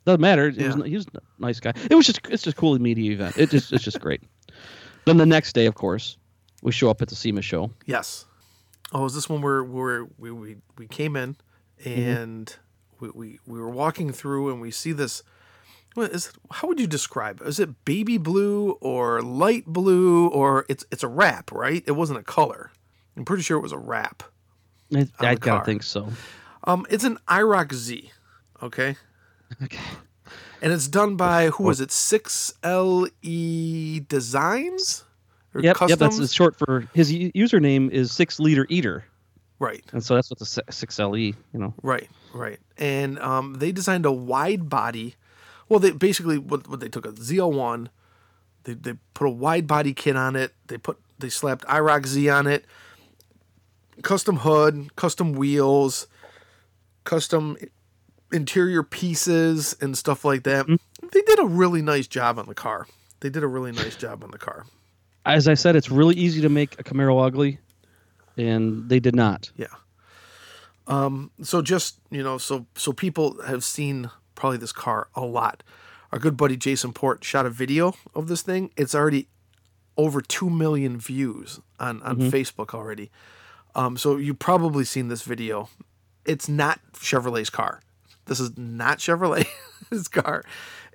doesn't 0.06 0.22
matter. 0.22 0.48
It 0.48 0.56
Yeah. 0.58 0.76
was, 0.76 0.86
he 0.86 0.96
was 0.96 1.06
a 1.08 1.20
nice 1.40 1.60
guy. 1.60 1.74
It 1.90 1.96
was 1.96 2.06
just 2.06 2.20
it's 2.30 2.44
just 2.44 2.58
cool 2.58 2.78
media 2.80 3.12
event. 3.14 3.38
It 3.38 3.50
just 3.50 3.72
it's 3.74 3.84
just 3.84 4.00
great. 4.00 4.22
Then 5.06 5.18
the 5.18 5.26
next 5.26 5.52
day, 5.54 5.66
of 5.66 5.76
course, 5.76 6.16
we 6.62 6.72
show 6.72 6.90
up 6.90 7.02
at 7.02 7.10
the 7.10 7.16
SEMA 7.16 7.42
show. 7.42 7.72
Yes. 7.86 8.24
Oh, 8.94 9.04
is 9.04 9.14
this 9.14 9.28
one 9.28 9.42
where 9.42 9.62
where 9.64 10.06
we 10.18 10.32
we, 10.32 10.56
we 10.78 10.88
came 10.88 11.16
in 11.16 11.36
Mm-hmm. 11.84 12.00
and 12.00 12.56
we, 13.02 13.10
we 13.10 13.40
we 13.46 13.60
were 13.60 13.70
walking 13.70 14.14
through 14.14 14.50
and 14.52 14.62
we 14.62 14.72
see 14.72 14.94
this. 14.94 15.24
What 15.96 16.12
is? 16.12 16.32
How 16.52 16.70
would 16.70 16.80
you 16.80 16.88
describe? 16.88 17.42
it? 17.42 17.48
Is 17.48 17.60
it 17.60 17.84
baby 17.84 18.18
blue 18.18 18.72
or 18.80 19.22
light 19.22 19.66
blue 19.66 20.28
or 20.30 20.66
it's 20.70 20.86
it's 20.92 21.04
a 21.04 21.08
wrap, 21.10 21.52
right? 21.52 21.84
It 21.86 21.92
wasn't 21.94 22.20
a 22.20 22.24
color. 22.24 22.72
I'm 23.18 23.26
pretty 23.26 23.44
sure 23.44 23.58
it 23.58 23.62
was 23.62 23.74
a 23.74 23.78
wrap. 23.78 24.24
I, 24.96 25.08
I 25.20 25.36
gotta 25.36 25.66
think 25.66 25.84
so. 25.84 26.08
Um, 26.64 26.86
it's 26.90 27.04
an 27.04 27.18
IROC 27.28 27.74
Z, 27.74 28.12
okay, 28.62 28.96
Okay. 29.62 29.80
and 30.62 30.74
it's 30.74 30.88
done 30.88 31.16
by 31.16 31.48
who 31.48 31.64
was 31.64 31.80
it? 31.82 31.92
Six 31.92 32.54
LE 32.64 34.00
Designs 34.08 35.04
or 35.54 35.62
Yep, 35.62 35.78
yep. 35.88 36.00
That's 36.00 36.20
it's 36.20 36.34
short 36.34 36.58
for 36.58 36.88
his 36.94 37.12
username 37.12 37.90
is 37.92 38.12
six 38.12 38.40
liter 38.40 38.66
eater. 38.70 39.06
Right. 39.60 39.84
and 39.94 40.04
so 40.04 40.16
that's 40.16 40.30
what 40.30 40.40
the 40.40 40.46
six 40.46 41.00
LE. 41.00 41.18
You 41.18 41.36
know, 41.54 41.74
Right, 41.82 42.10
right. 42.34 42.60
And 42.78 43.20
um, 43.20 43.56
they 43.56 43.72
designed 43.72 44.06
a 44.06 44.12
wide 44.12 44.70
body. 44.70 45.16
Well, 45.70 45.80
they 45.80 45.92
basically 45.92 46.38
what, 46.38 46.68
what 46.68 46.80
they 46.80 46.90
took 46.90 47.06
a 47.06 47.12
ZL1, 47.12 47.88
they 48.64 48.74
they 48.74 48.94
put 49.14 49.28
a 49.28 49.32
wide 49.32 49.68
body 49.68 49.94
kit 49.94 50.16
on 50.16 50.36
it. 50.36 50.54
They 50.68 50.78
put 50.78 51.00
they 51.20 51.30
slapped 51.30 51.66
IROC 51.66 52.06
Z 52.08 52.30
on 52.30 52.48
it. 52.48 52.66
Custom 54.02 54.38
hood, 54.38 54.96
custom 54.96 55.34
wheels, 55.34 56.08
custom 57.04 57.58
interior 58.34 58.84
pieces 58.84 59.76
and 59.80 59.98
stuff 59.98 60.26
like 60.26 60.44
that. 60.44 60.66
They 60.68 61.22
did 61.22 61.40
a 61.40 61.46
really 61.46 61.82
nice 61.82 62.08
job 62.08 62.40
on 62.40 62.48
the 62.48 62.56
car. 62.56 62.88
They 63.20 63.30
did 63.30 63.44
a 63.44 63.48
really 63.48 63.72
nice 63.72 63.96
job 63.96 64.24
on 64.24 64.32
the 64.32 64.38
car. 64.38 64.66
as 65.26 65.48
I 65.48 65.54
said, 65.54 65.76
it's 65.76 65.90
really 65.90 66.16
easy 66.16 66.42
to 66.42 66.50
make 66.50 66.78
a 66.80 66.84
Camaro 66.84 67.26
ugly, 67.26 67.60
and 68.36 68.90
they 68.90 69.00
did 69.00 69.16
not. 69.16 69.52
Yeah. 69.56 69.68
Um, 70.88 71.32
so 71.42 71.62
just 71.62 72.00
you 72.12 72.24
know, 72.24 72.38
so 72.38 72.66
so 72.76 72.92
people 72.92 73.42
have 73.44 73.64
seen 73.64 74.10
probably 74.36 74.58
this 74.58 74.74
car 74.74 75.08
a 75.16 75.22
lot. 75.22 75.64
Our 76.12 76.20
good 76.20 76.36
buddy 76.36 76.58
Jason 76.58 76.92
Port 76.94 77.24
shot 77.24 77.46
a 77.46 77.50
video 77.50 77.96
of 78.14 78.28
this 78.28 78.42
thing. 78.42 78.72
It's 78.76 78.94
already 78.94 79.30
over 79.96 80.22
two 80.22 80.50
million 80.50 80.98
views 80.98 81.60
on 81.80 82.02
on 82.04 82.18
Facebook 82.18 82.74
already. 82.74 83.12
Um, 83.76 83.98
so 83.98 84.18
you've 84.18 84.40
probably 84.40 84.84
seen 84.84 85.08
this 85.08 85.22
video. 85.24 85.70
It's 86.26 86.48
not 86.48 86.80
Chevrolet's 86.94 87.50
car. 87.50 87.80
This 88.26 88.40
is 88.40 88.58
not 88.58 89.00
Chevrolet's 89.00 90.08
car. 90.12 90.44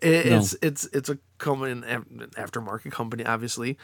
It, 0.01 0.27
No. 0.27 0.37
It's 0.39 0.57
it's 0.63 0.85
it's 0.93 1.09
a 1.09 1.19
common 1.39 1.83
aftermarket 2.37 2.93
company, 2.93 3.25
obviously 3.25 3.77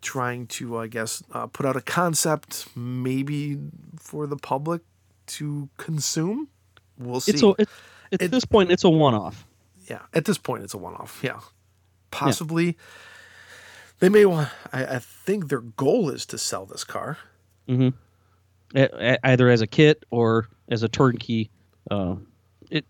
trying 0.00 0.46
to, 0.46 0.78
I 0.78 0.86
guess, 0.86 1.24
uh, 1.32 1.48
put 1.48 1.66
out 1.66 1.74
a 1.76 1.80
concept 1.80 2.68
maybe 2.76 3.58
for 3.98 4.28
the 4.28 4.36
public 4.36 4.82
to 5.26 5.68
consume. 5.76 6.48
We'll 6.96 7.18
see. 7.20 7.32
It's 7.32 7.42
a 7.42 7.48
it, 7.58 7.68
at 8.12 8.22
It- 8.22 8.30
this 8.30 8.44
point, 8.44 8.70
it's 8.70 8.84
a 8.84 8.88
one-off. 8.90 9.44
yeah, 9.90 10.02
at 10.14 10.24
this 10.24 10.38
point, 10.38 10.62
it's 10.62 10.72
a 10.74 10.78
one-off. 10.78 11.18
Yeah, 11.24 11.40
possibly. 12.12 12.76
They 13.98 14.08
may 14.08 14.24
want. 14.24 14.48
I, 14.72 14.84
I 14.84 14.98
think 15.00 15.48
their 15.48 15.60
goal 15.62 16.10
is 16.10 16.24
to 16.26 16.38
sell 16.38 16.64
this 16.64 16.84
car. 16.84 17.18
hmm 17.66 17.88
either 19.24 19.48
as 19.48 19.62
a 19.62 19.66
kit 19.66 20.04
or 20.10 20.46
as 20.68 20.82
a 20.82 20.88
turnkey. 20.88 21.50
Uh, 21.90 22.16
it, 22.70 22.84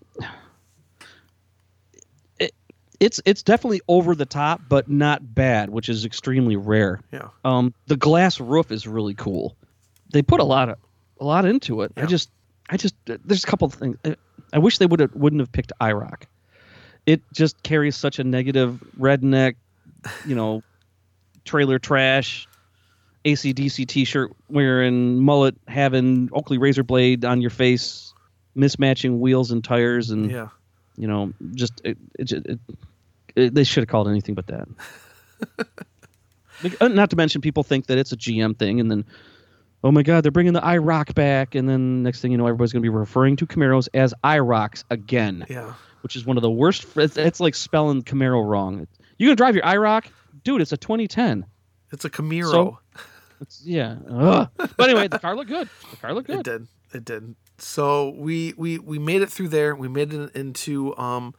it 2.38 2.54
it's 3.00 3.20
it's 3.24 3.42
definitely 3.42 3.80
over 3.88 4.14
the 4.14 4.26
top, 4.26 4.60
but 4.68 4.88
not 4.90 5.34
bad, 5.34 5.70
which 5.70 5.88
is 5.88 6.04
extremely 6.04 6.56
rare. 6.56 7.00
Yeah, 7.12 7.28
Um, 7.44 7.74
the 7.86 7.96
glass 7.96 8.40
roof 8.40 8.70
is 8.72 8.86
really 8.86 9.14
cool. 9.14 9.56
They 10.12 10.22
put 10.22 10.40
a 10.40 10.44
lot 10.44 10.68
of 10.68 10.78
a 11.20 11.24
lot 11.24 11.44
into 11.44 11.82
it. 11.82 11.92
I 11.96 12.06
just 12.06 12.30
I 12.68 12.76
just 12.76 12.94
there's 13.06 13.44
a 13.44 13.46
couple 13.46 13.66
of 13.66 13.74
things. 13.74 13.96
I- 14.04 14.16
I 14.50 14.58
wish 14.58 14.78
they 14.78 14.86
would 14.86 15.00
have 15.00 15.14
wouldn't 15.14 15.40
have 15.40 15.52
picked 15.52 15.72
IROC. 15.78 16.22
It 17.04 17.20
just 17.34 17.62
carries 17.62 17.96
such 17.96 18.18
a 18.18 18.24
negative 18.24 18.82
redneck, 18.98 19.56
you 20.26 20.34
know, 20.34 20.62
trailer 21.44 21.78
trash, 21.78 22.48
ACDC 23.26 23.86
t-shirt 23.86 24.32
wearing, 24.48 25.18
mullet 25.18 25.54
having, 25.68 26.30
Oakley 26.32 26.56
razor 26.56 26.82
blade 26.82 27.26
on 27.26 27.42
your 27.42 27.50
face, 27.50 28.14
mismatching 28.56 29.18
wheels 29.18 29.50
and 29.50 29.62
tires, 29.62 30.10
and 30.10 30.30
yeah. 30.30 30.48
you 30.96 31.06
know, 31.06 31.32
just 31.54 31.80
it, 31.84 31.96
it, 32.18 32.32
it, 32.32 32.60
it, 33.36 33.54
they 33.54 33.64
should 33.64 33.82
have 33.82 33.88
called 33.88 34.08
anything 34.08 34.34
but 34.34 34.46
that. 34.48 34.68
Uh, 36.80 36.88
Not 36.88 37.10
to 37.10 37.16
mention, 37.16 37.40
people 37.40 37.62
think 37.62 37.86
that 37.86 37.98
it's 37.98 38.10
a 38.10 38.16
GM 38.16 38.58
thing, 38.58 38.80
and 38.80 38.90
then, 38.90 39.04
oh 39.84 39.92
my 39.92 40.02
God, 40.02 40.24
they're 40.24 40.32
bringing 40.32 40.54
the 40.54 40.60
IROC 40.60 41.14
back, 41.14 41.54
and 41.54 41.68
then 41.68 42.02
next 42.02 42.20
thing 42.20 42.32
you 42.32 42.38
know, 42.38 42.46
everybody's 42.46 42.72
going 42.72 42.82
to 42.82 42.84
be 42.84 42.88
referring 42.88 43.36
to 43.36 43.46
Camaros 43.46 43.88
as 43.94 44.12
IROCs 44.24 44.82
again, 44.90 45.46
Yeah. 45.48 45.74
which 46.02 46.16
is 46.16 46.26
one 46.26 46.36
of 46.36 46.42
the 46.42 46.50
worst. 46.50 46.84
It's, 46.96 47.16
it's 47.16 47.38
like 47.38 47.54
spelling 47.54 48.02
Camaro 48.02 48.44
wrong. 48.44 48.88
You 49.18 49.28
gonna 49.28 49.36
drive 49.36 49.54
your 49.54 49.64
IROC, 49.64 50.06
dude? 50.42 50.60
It's 50.60 50.72
a 50.72 50.76
2010. 50.76 51.46
It's 51.92 52.04
a 52.04 52.10
Camaro. 52.10 52.50
So- 52.50 52.78
It's, 53.40 53.62
yeah. 53.64 53.96
Ugh. 54.10 54.48
But 54.56 54.90
anyway, 54.90 55.06
the 55.06 55.20
car 55.20 55.36
looked 55.36 55.50
good. 55.50 55.68
The 55.92 55.96
car 55.98 56.12
looked 56.12 56.26
good. 56.26 56.40
It 56.40 56.44
did. 56.44 56.66
It 56.92 57.04
did. 57.04 57.36
So 57.58 58.10
we 58.10 58.54
we 58.56 58.78
we 58.78 58.98
made 58.98 59.22
it 59.22 59.30
through 59.30 59.48
there. 59.48 59.74
We 59.74 59.88
made 59.88 60.12
it 60.14 60.34
into 60.34 60.96
um 60.96 61.34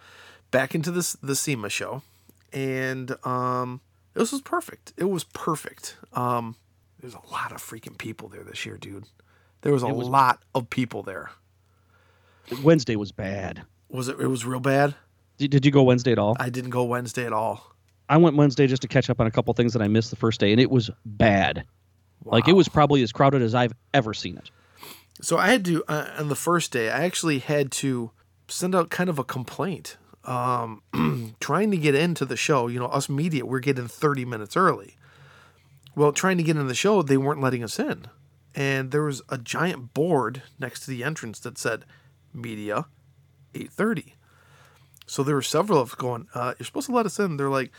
back 0.51 0.75
into 0.75 0.91
this 0.91 1.13
the 1.23 1.35
SEMA 1.35 1.69
show, 1.69 2.03
and 2.53 3.15
um 3.25 3.81
this 4.13 4.31
was 4.31 4.41
perfect. 4.41 4.93
It 4.97 5.05
was 5.05 5.23
perfect. 5.23 5.95
Um, 6.13 6.55
there's 6.99 7.13
a 7.13 7.31
lot 7.31 7.51
of 7.53 7.59
freaking 7.59 7.97
people 7.97 8.27
there 8.27 8.43
this 8.43 8.65
year, 8.65 8.77
dude. 8.77 9.05
There 9.61 9.71
was 9.71 9.83
a 9.83 9.88
was- 9.88 10.07
lot 10.07 10.41
of 10.53 10.69
people 10.69 11.03
there. 11.03 11.31
Wednesday 12.63 12.95
was 12.95 13.11
bad. 13.11 13.63
Was 13.89 14.07
it? 14.07 14.19
It 14.19 14.27
was 14.27 14.45
real 14.45 14.59
bad. 14.59 14.95
Did, 15.38 15.51
did 15.51 15.65
you 15.65 15.71
go 15.71 15.83
Wednesday 15.83 16.11
at 16.11 16.19
all? 16.19 16.35
I 16.39 16.49
didn't 16.49 16.71
go 16.71 16.83
Wednesday 16.83 17.25
at 17.25 17.31
all. 17.33 17.73
I 18.09 18.17
went 18.17 18.35
Wednesday 18.35 18.67
just 18.67 18.81
to 18.81 18.88
catch 18.88 19.09
up 19.09 19.19
on 19.21 19.27
a 19.27 19.31
couple 19.31 19.53
things 19.53 19.71
that 19.73 19.81
I 19.81 19.88
missed 19.88 20.09
the 20.09 20.15
first 20.15 20.39
day, 20.39 20.51
and 20.51 20.59
it 20.59 20.69
was 20.71 20.89
bad. 21.05 21.63
Like 22.25 22.47
it 22.47 22.53
was 22.53 22.67
probably 22.67 23.01
as 23.03 23.11
crowded 23.11 23.41
as 23.41 23.55
I've 23.55 23.73
ever 23.93 24.13
seen 24.13 24.38
it. 24.38 24.51
So 25.21 25.38
I 25.38 25.47
had 25.47 25.65
to 25.65 25.83
uh, 25.88 26.09
on 26.17 26.29
the 26.29 26.35
first 26.35 26.71
day. 26.71 26.89
I 26.89 27.03
actually 27.03 27.39
had 27.39 27.71
to 27.73 28.11
send 28.47 28.73
out 28.73 28.89
kind 28.89 29.09
of 29.09 29.19
a 29.19 29.23
complaint, 29.23 29.97
um, 30.23 30.81
trying 31.39 31.71
to 31.71 31.77
get 31.77 31.95
into 31.95 32.25
the 32.25 32.38
show. 32.38 32.67
You 32.67 32.79
know, 32.79 32.88
us 32.88 33.09
media, 33.09 33.45
we're 33.45 33.59
getting 33.59 33.88
thirty 33.88 34.25
minutes 34.25 34.55
early. 34.55 34.95
Well, 35.95 36.13
trying 36.13 36.38
to 36.38 36.43
get 36.43 36.55
in 36.55 36.67
the 36.67 36.75
show, 36.75 37.01
they 37.01 37.17
weren't 37.17 37.41
letting 37.41 37.63
us 37.63 37.79
in, 37.79 38.05
and 38.55 38.91
there 38.91 39.03
was 39.03 39.21
a 39.27 39.38
giant 39.38 39.93
board 39.93 40.43
next 40.57 40.81
to 40.81 40.91
the 40.91 41.03
entrance 41.03 41.39
that 41.41 41.57
said 41.57 41.83
"Media, 42.33 42.85
8.30. 43.53 44.13
So 45.05 45.23
there 45.23 45.35
were 45.35 45.41
several 45.41 45.79
of 45.79 45.89
us 45.89 45.95
going. 45.95 46.27
Uh, 46.33 46.53
You're 46.57 46.65
supposed 46.65 46.88
to 46.88 46.93
let 46.95 47.05
us 47.05 47.19
in. 47.19 47.35
They're 47.35 47.49
like, 47.49 47.73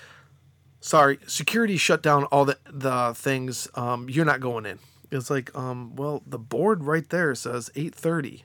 "Sorry, 0.81 1.19
security 1.27 1.79
shut 1.79 2.03
down 2.03 2.25
all 2.25 2.45
the 2.45 2.59
the 2.71 3.15
things. 3.17 3.69
Um, 3.75 4.11
you're 4.11 4.27
not 4.27 4.41
going 4.41 4.67
in." 4.67 4.79
It's 5.11 5.31
like, 5.31 5.55
um, 5.57 5.97
well, 5.97 6.23
the 6.27 6.39
board 6.39 6.85
right 6.85 7.09
there 7.09 7.35
says 7.35 7.71
8:30. 7.75 8.45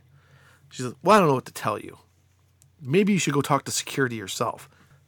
She 0.71 0.83
says, 0.83 0.93
"Well, 1.03 1.15
I 1.15 1.19
don't 1.19 1.27
know 1.27 1.35
what 1.35 1.45
to 1.45 1.53
tell 1.53 1.79
you. 1.79 1.99
Maybe 2.81 3.13
you 3.13 3.19
should 3.19 3.33
go 3.33 3.41
talk 3.41 3.65
to 3.65 3.71
security 3.71 4.15
yourself." 4.15 4.67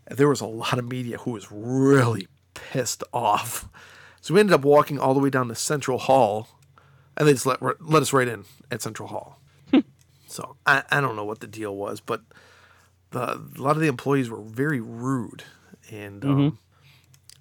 There 0.10 0.30
was 0.30 0.40
a 0.40 0.46
lot 0.46 0.80
of 0.80 0.88
media 0.88 1.18
who 1.18 1.32
was 1.32 1.48
really 1.52 2.28
pissed 2.54 3.04
off. 3.12 3.68
So 4.22 4.34
we 4.34 4.40
ended 4.40 4.54
up 4.54 4.64
walking 4.64 5.00
all 5.00 5.14
the 5.14 5.20
way 5.20 5.30
down 5.30 5.48
to 5.50 5.56
Central 5.56 5.98
Hall, 5.98 6.48
and 7.16 7.28
they 7.28 7.34
just 7.34 7.46
let 7.46 7.62
let 7.62 8.02
us 8.02 8.14
right 8.14 8.28
in 8.28 8.46
at 8.72 8.82
Central 8.82 9.10
Hall. 9.10 9.40
so 10.28 10.56
I, 10.66 10.84
I 10.92 11.02
don't 11.02 11.16
know 11.16 11.26
what 11.26 11.40
the 11.40 11.48
deal 11.48 11.76
was, 11.76 12.00
but 12.00 12.22
the 13.12 13.42
a 13.58 13.62
lot 13.62 13.76
of 13.76 13.82
the 13.82 13.88
employees 13.88 14.30
were 14.30 14.42
very 14.42 14.80
rude 14.80 15.44
and 15.92 16.24
um, 16.26 16.60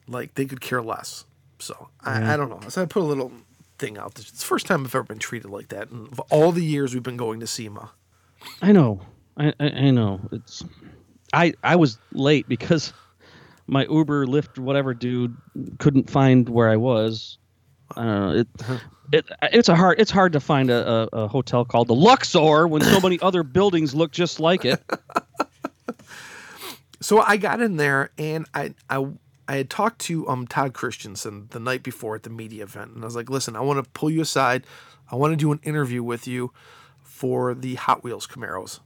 like 0.09 0.35
they 0.35 0.47
could 0.47 0.61
care 0.61 0.83
less. 0.83 1.25
So 1.59 1.89
I, 2.01 2.35
I 2.35 2.37
don't 2.37 2.51
know. 2.51 2.61
So 2.69 2.83
I 2.83 2.85
put 2.85 3.03
a 3.03 3.07
little 3.07 3.33
thing 3.78 3.99
out. 3.99 4.18
It's 4.18 4.30
the 4.30 4.45
first 4.45 4.66
time 4.66 4.85
I've 4.85 4.95
ever 4.95 5.04
been 5.04 5.18
treated 5.18 5.50
like 5.50 5.68
that. 5.68 5.90
And 5.90 6.09
of 6.12 6.21
all 6.30 6.52
the 6.52 6.64
years 6.64 6.95
we've 6.95 7.02
been 7.02 7.16
going 7.16 7.40
to 7.40 7.47
SEMA, 7.47 7.90
I 8.62 8.73
know. 8.73 9.00
I, 9.37 9.52
I, 9.61 9.66
I 9.68 9.90
know. 9.90 10.21
It's 10.33 10.64
I 11.33 11.54
I 11.62 11.76
was 11.76 11.99
late 12.12 12.49
because 12.49 12.92
my 13.66 13.85
Uber, 13.87 14.26
Lyft, 14.26 14.59
whatever 14.59 14.95
dude 14.95 15.37
couldn't 15.78 16.09
find 16.09 16.49
where 16.49 16.68
I 16.68 16.76
was. 16.76 17.38
I 17.97 18.04
don't 18.04 18.21
know. 18.21 18.30
It, 18.40 18.49
it 19.12 19.26
it's 19.52 19.68
a 19.68 19.76
hard 19.76 20.00
it's 20.00 20.11
hard 20.11 20.33
to 20.33 20.40
find 20.40 20.71
a, 20.71 20.88
a, 20.88 21.25
a 21.25 21.28
hotel 21.28 21.64
called 21.64 21.88
the 21.88 21.95
Luxor 21.95 22.66
when 22.66 22.83
so 22.83 23.00
many 23.00 23.21
other 23.21 23.42
buildings 23.42 23.95
look 23.95 24.12
just 24.12 24.40
like 24.40 24.64
it. 24.64 24.83
so 27.00 27.21
I 27.21 27.37
got 27.37 27.61
in 27.61 27.76
there 27.76 28.11
and 28.18 28.47
I 28.54 28.75
I 28.88 29.06
I 29.49 29.57
had 29.57 29.71
talked 29.71 30.00
to 30.03 30.29
um 30.29 30.47
Todd 30.47 30.73
Christensen 30.75 31.49
the 31.50 31.61
night 31.61 31.83
before 31.83 32.15
at 32.15 32.23
the 32.23 32.31
media 32.31 32.65
event, 32.65 32.93
and 32.93 33.03
I 33.03 33.07
was 33.07 33.17
like, 33.17 33.31
"Listen, 33.31 33.57
I 33.57 33.61
want 33.61 33.83
to 33.83 33.91
pull 33.91 34.11
you 34.11 34.21
aside. 34.21 34.65
I 35.11 35.17
want 35.17 35.33
to 35.33 35.37
do 35.37 35.53
an 35.53 35.61
interview 35.62 36.03
with 36.03 36.26
you 36.26 36.53
for 37.03 37.55
the 37.55 37.76
Hot 37.76 38.03
Wheels 38.03 38.26
Camaros." 38.26 38.81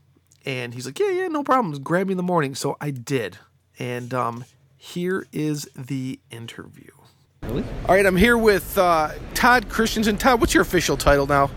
And 0.45 0.73
he's 0.73 0.85
like, 0.85 0.99
"Yeah, 0.99 1.11
yeah, 1.11 1.27
no 1.27 1.43
problem. 1.43 1.81
Grab 1.81 2.07
me 2.07 2.13
in 2.13 2.17
the 2.17 2.23
morning." 2.23 2.55
So 2.55 2.77
I 2.79 2.91
did, 2.91 3.37
and 3.79 4.13
um, 4.13 4.45
here 4.77 5.27
is 5.31 5.69
the 5.75 6.19
interview. 6.29 6.91
Really? 7.43 7.63
All 7.87 7.95
right, 7.95 8.05
I'm 8.05 8.15
here 8.15 8.37
with 8.37 8.77
uh, 8.77 9.11
Todd 9.33 9.67
Christensen. 9.67 10.17
Todd, 10.17 10.39
what's 10.39 10.53
your 10.53 10.61
official 10.61 10.95
title 10.95 11.25
now? 11.27 11.49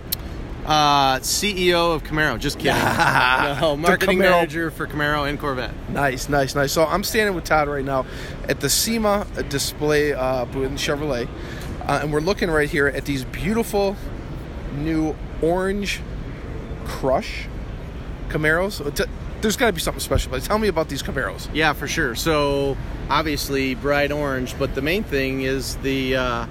Uh, 0.64 1.18
CEO 1.18 1.94
of 1.94 2.04
Camaro. 2.04 2.38
Just 2.38 2.58
kidding. 2.58 2.72
no, 3.60 3.76
marketing 3.76 4.18
Camaro. 4.18 4.30
manager 4.30 4.70
for 4.70 4.86
Camaro 4.86 5.28
and 5.28 5.38
Corvette. 5.38 5.72
Nice, 5.90 6.28
nice, 6.28 6.54
nice. 6.54 6.72
So 6.72 6.86
I'm 6.86 7.04
standing 7.04 7.34
with 7.34 7.44
Todd 7.44 7.68
right 7.68 7.84
now 7.84 8.06
at 8.48 8.60
the 8.60 8.70
SEMA 8.70 9.26
display 9.50 10.14
uh, 10.14 10.46
booth 10.46 10.66
in 10.70 10.76
Chevrolet, 10.76 11.28
uh, 11.82 12.00
and 12.02 12.12
we're 12.12 12.20
looking 12.20 12.50
right 12.50 12.68
here 12.70 12.86
at 12.86 13.04
these 13.04 13.24
beautiful 13.26 13.94
new 14.76 15.14
orange 15.42 16.00
Crush 16.86 17.46
Camaros. 18.28 18.80
Uh, 18.80 19.06
There's 19.40 19.56
got 19.56 19.66
to 19.66 19.72
be 19.72 19.80
something 19.80 20.00
special. 20.00 20.30
But 20.30 20.42
tell 20.42 20.58
me 20.58 20.68
about 20.68 20.88
these 20.88 21.02
Camaros. 21.02 21.48
Yeah, 21.52 21.74
for 21.74 21.86
sure. 21.86 22.14
So 22.14 22.76
obviously 23.10 23.74
bright 23.74 24.12
orange, 24.12 24.58
but 24.58 24.74
the 24.74 24.82
main 24.82 25.04
thing 25.04 25.42
is 25.42 25.76
the 25.76 26.16
uh, 26.16 26.46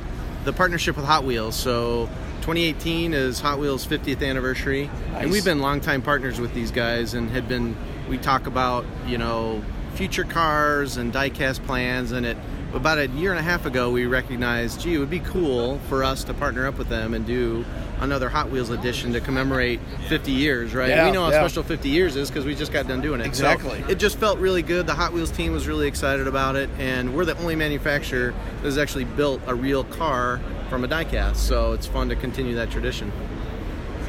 the 0.45 0.53
partnership 0.53 0.95
with 0.97 1.05
Hot 1.05 1.23
Wheels. 1.23 1.55
So 1.55 2.09
2018 2.43 3.13
is 3.13 3.39
Hot 3.39 3.57
Wheels 3.57 3.87
50th 3.87 4.21
anniversary, 4.21 4.87
Nice. 5.13 5.23
and 5.23 5.31
we've 5.31 5.45
been 5.45 5.59
longtime 5.59 6.01
partners 6.01 6.41
with 6.41 6.53
these 6.53 6.71
guys, 6.71 7.13
and 7.13 7.29
had 7.29 7.47
been. 7.47 7.73
We 8.09 8.17
talk 8.17 8.47
about 8.47 8.83
you 9.07 9.17
know 9.17 9.63
future 9.93 10.25
cars 10.25 10.97
and 10.97 11.13
diecast 11.13 11.65
plans, 11.65 12.11
and 12.11 12.25
it 12.25 12.35
about 12.73 12.97
a 12.97 13.07
year 13.07 13.31
and 13.31 13.39
a 13.39 13.43
half 13.43 13.65
ago 13.65 13.91
we 13.91 14.07
recognized, 14.07 14.81
gee, 14.81 14.95
it 14.95 14.97
would 14.97 15.09
be 15.09 15.19
cool 15.21 15.79
for 15.87 16.03
us 16.03 16.25
to 16.25 16.33
partner 16.33 16.67
up 16.67 16.77
with 16.77 16.89
them 16.89 17.13
and 17.13 17.25
do 17.25 17.63
another 18.01 18.27
Hot 18.27 18.49
Wheels 18.49 18.71
edition 18.71 19.13
to 19.13 19.21
commemorate 19.21 19.79
50 20.09 20.31
years, 20.31 20.73
right? 20.73 20.89
Yeah, 20.89 21.05
we 21.05 21.11
know 21.11 21.23
how 21.23 21.29
yeah. 21.29 21.39
special 21.39 21.63
50 21.63 21.87
years 21.87 22.15
is 22.17 22.29
because 22.29 22.43
we 22.45 22.55
just 22.55 22.73
got 22.73 22.87
done 22.87 22.99
doing 22.99 23.21
it. 23.21 23.25
So 23.25 23.29
Exactly. 23.29 23.83
it 23.87 23.99
just 23.99 24.17
felt 24.17 24.39
really 24.39 24.63
good. 24.63 24.85
The 24.87 24.95
Hot 24.95 25.13
Wheels 25.13 25.31
team 25.31 25.53
was 25.53 25.65
really 25.67 25.87
excited 25.87 26.27
about 26.27 26.55
it, 26.57 26.69
and 26.79 27.15
we're 27.15 27.25
the 27.25 27.37
only 27.37 27.55
manufacturer 27.55 28.33
that 28.57 28.63
has 28.65 28.77
actually 28.79 29.05
built 29.05 29.39
a 29.47 29.55
real 29.55 29.83
car 29.85 30.41
from 30.73 30.83
a 30.83 30.87
diecast. 30.87 31.35
So 31.35 31.73
it's 31.73 31.85
fun 31.85 32.09
to 32.09 32.15
continue 32.15 32.55
that 32.55 32.71
tradition. 32.71 33.11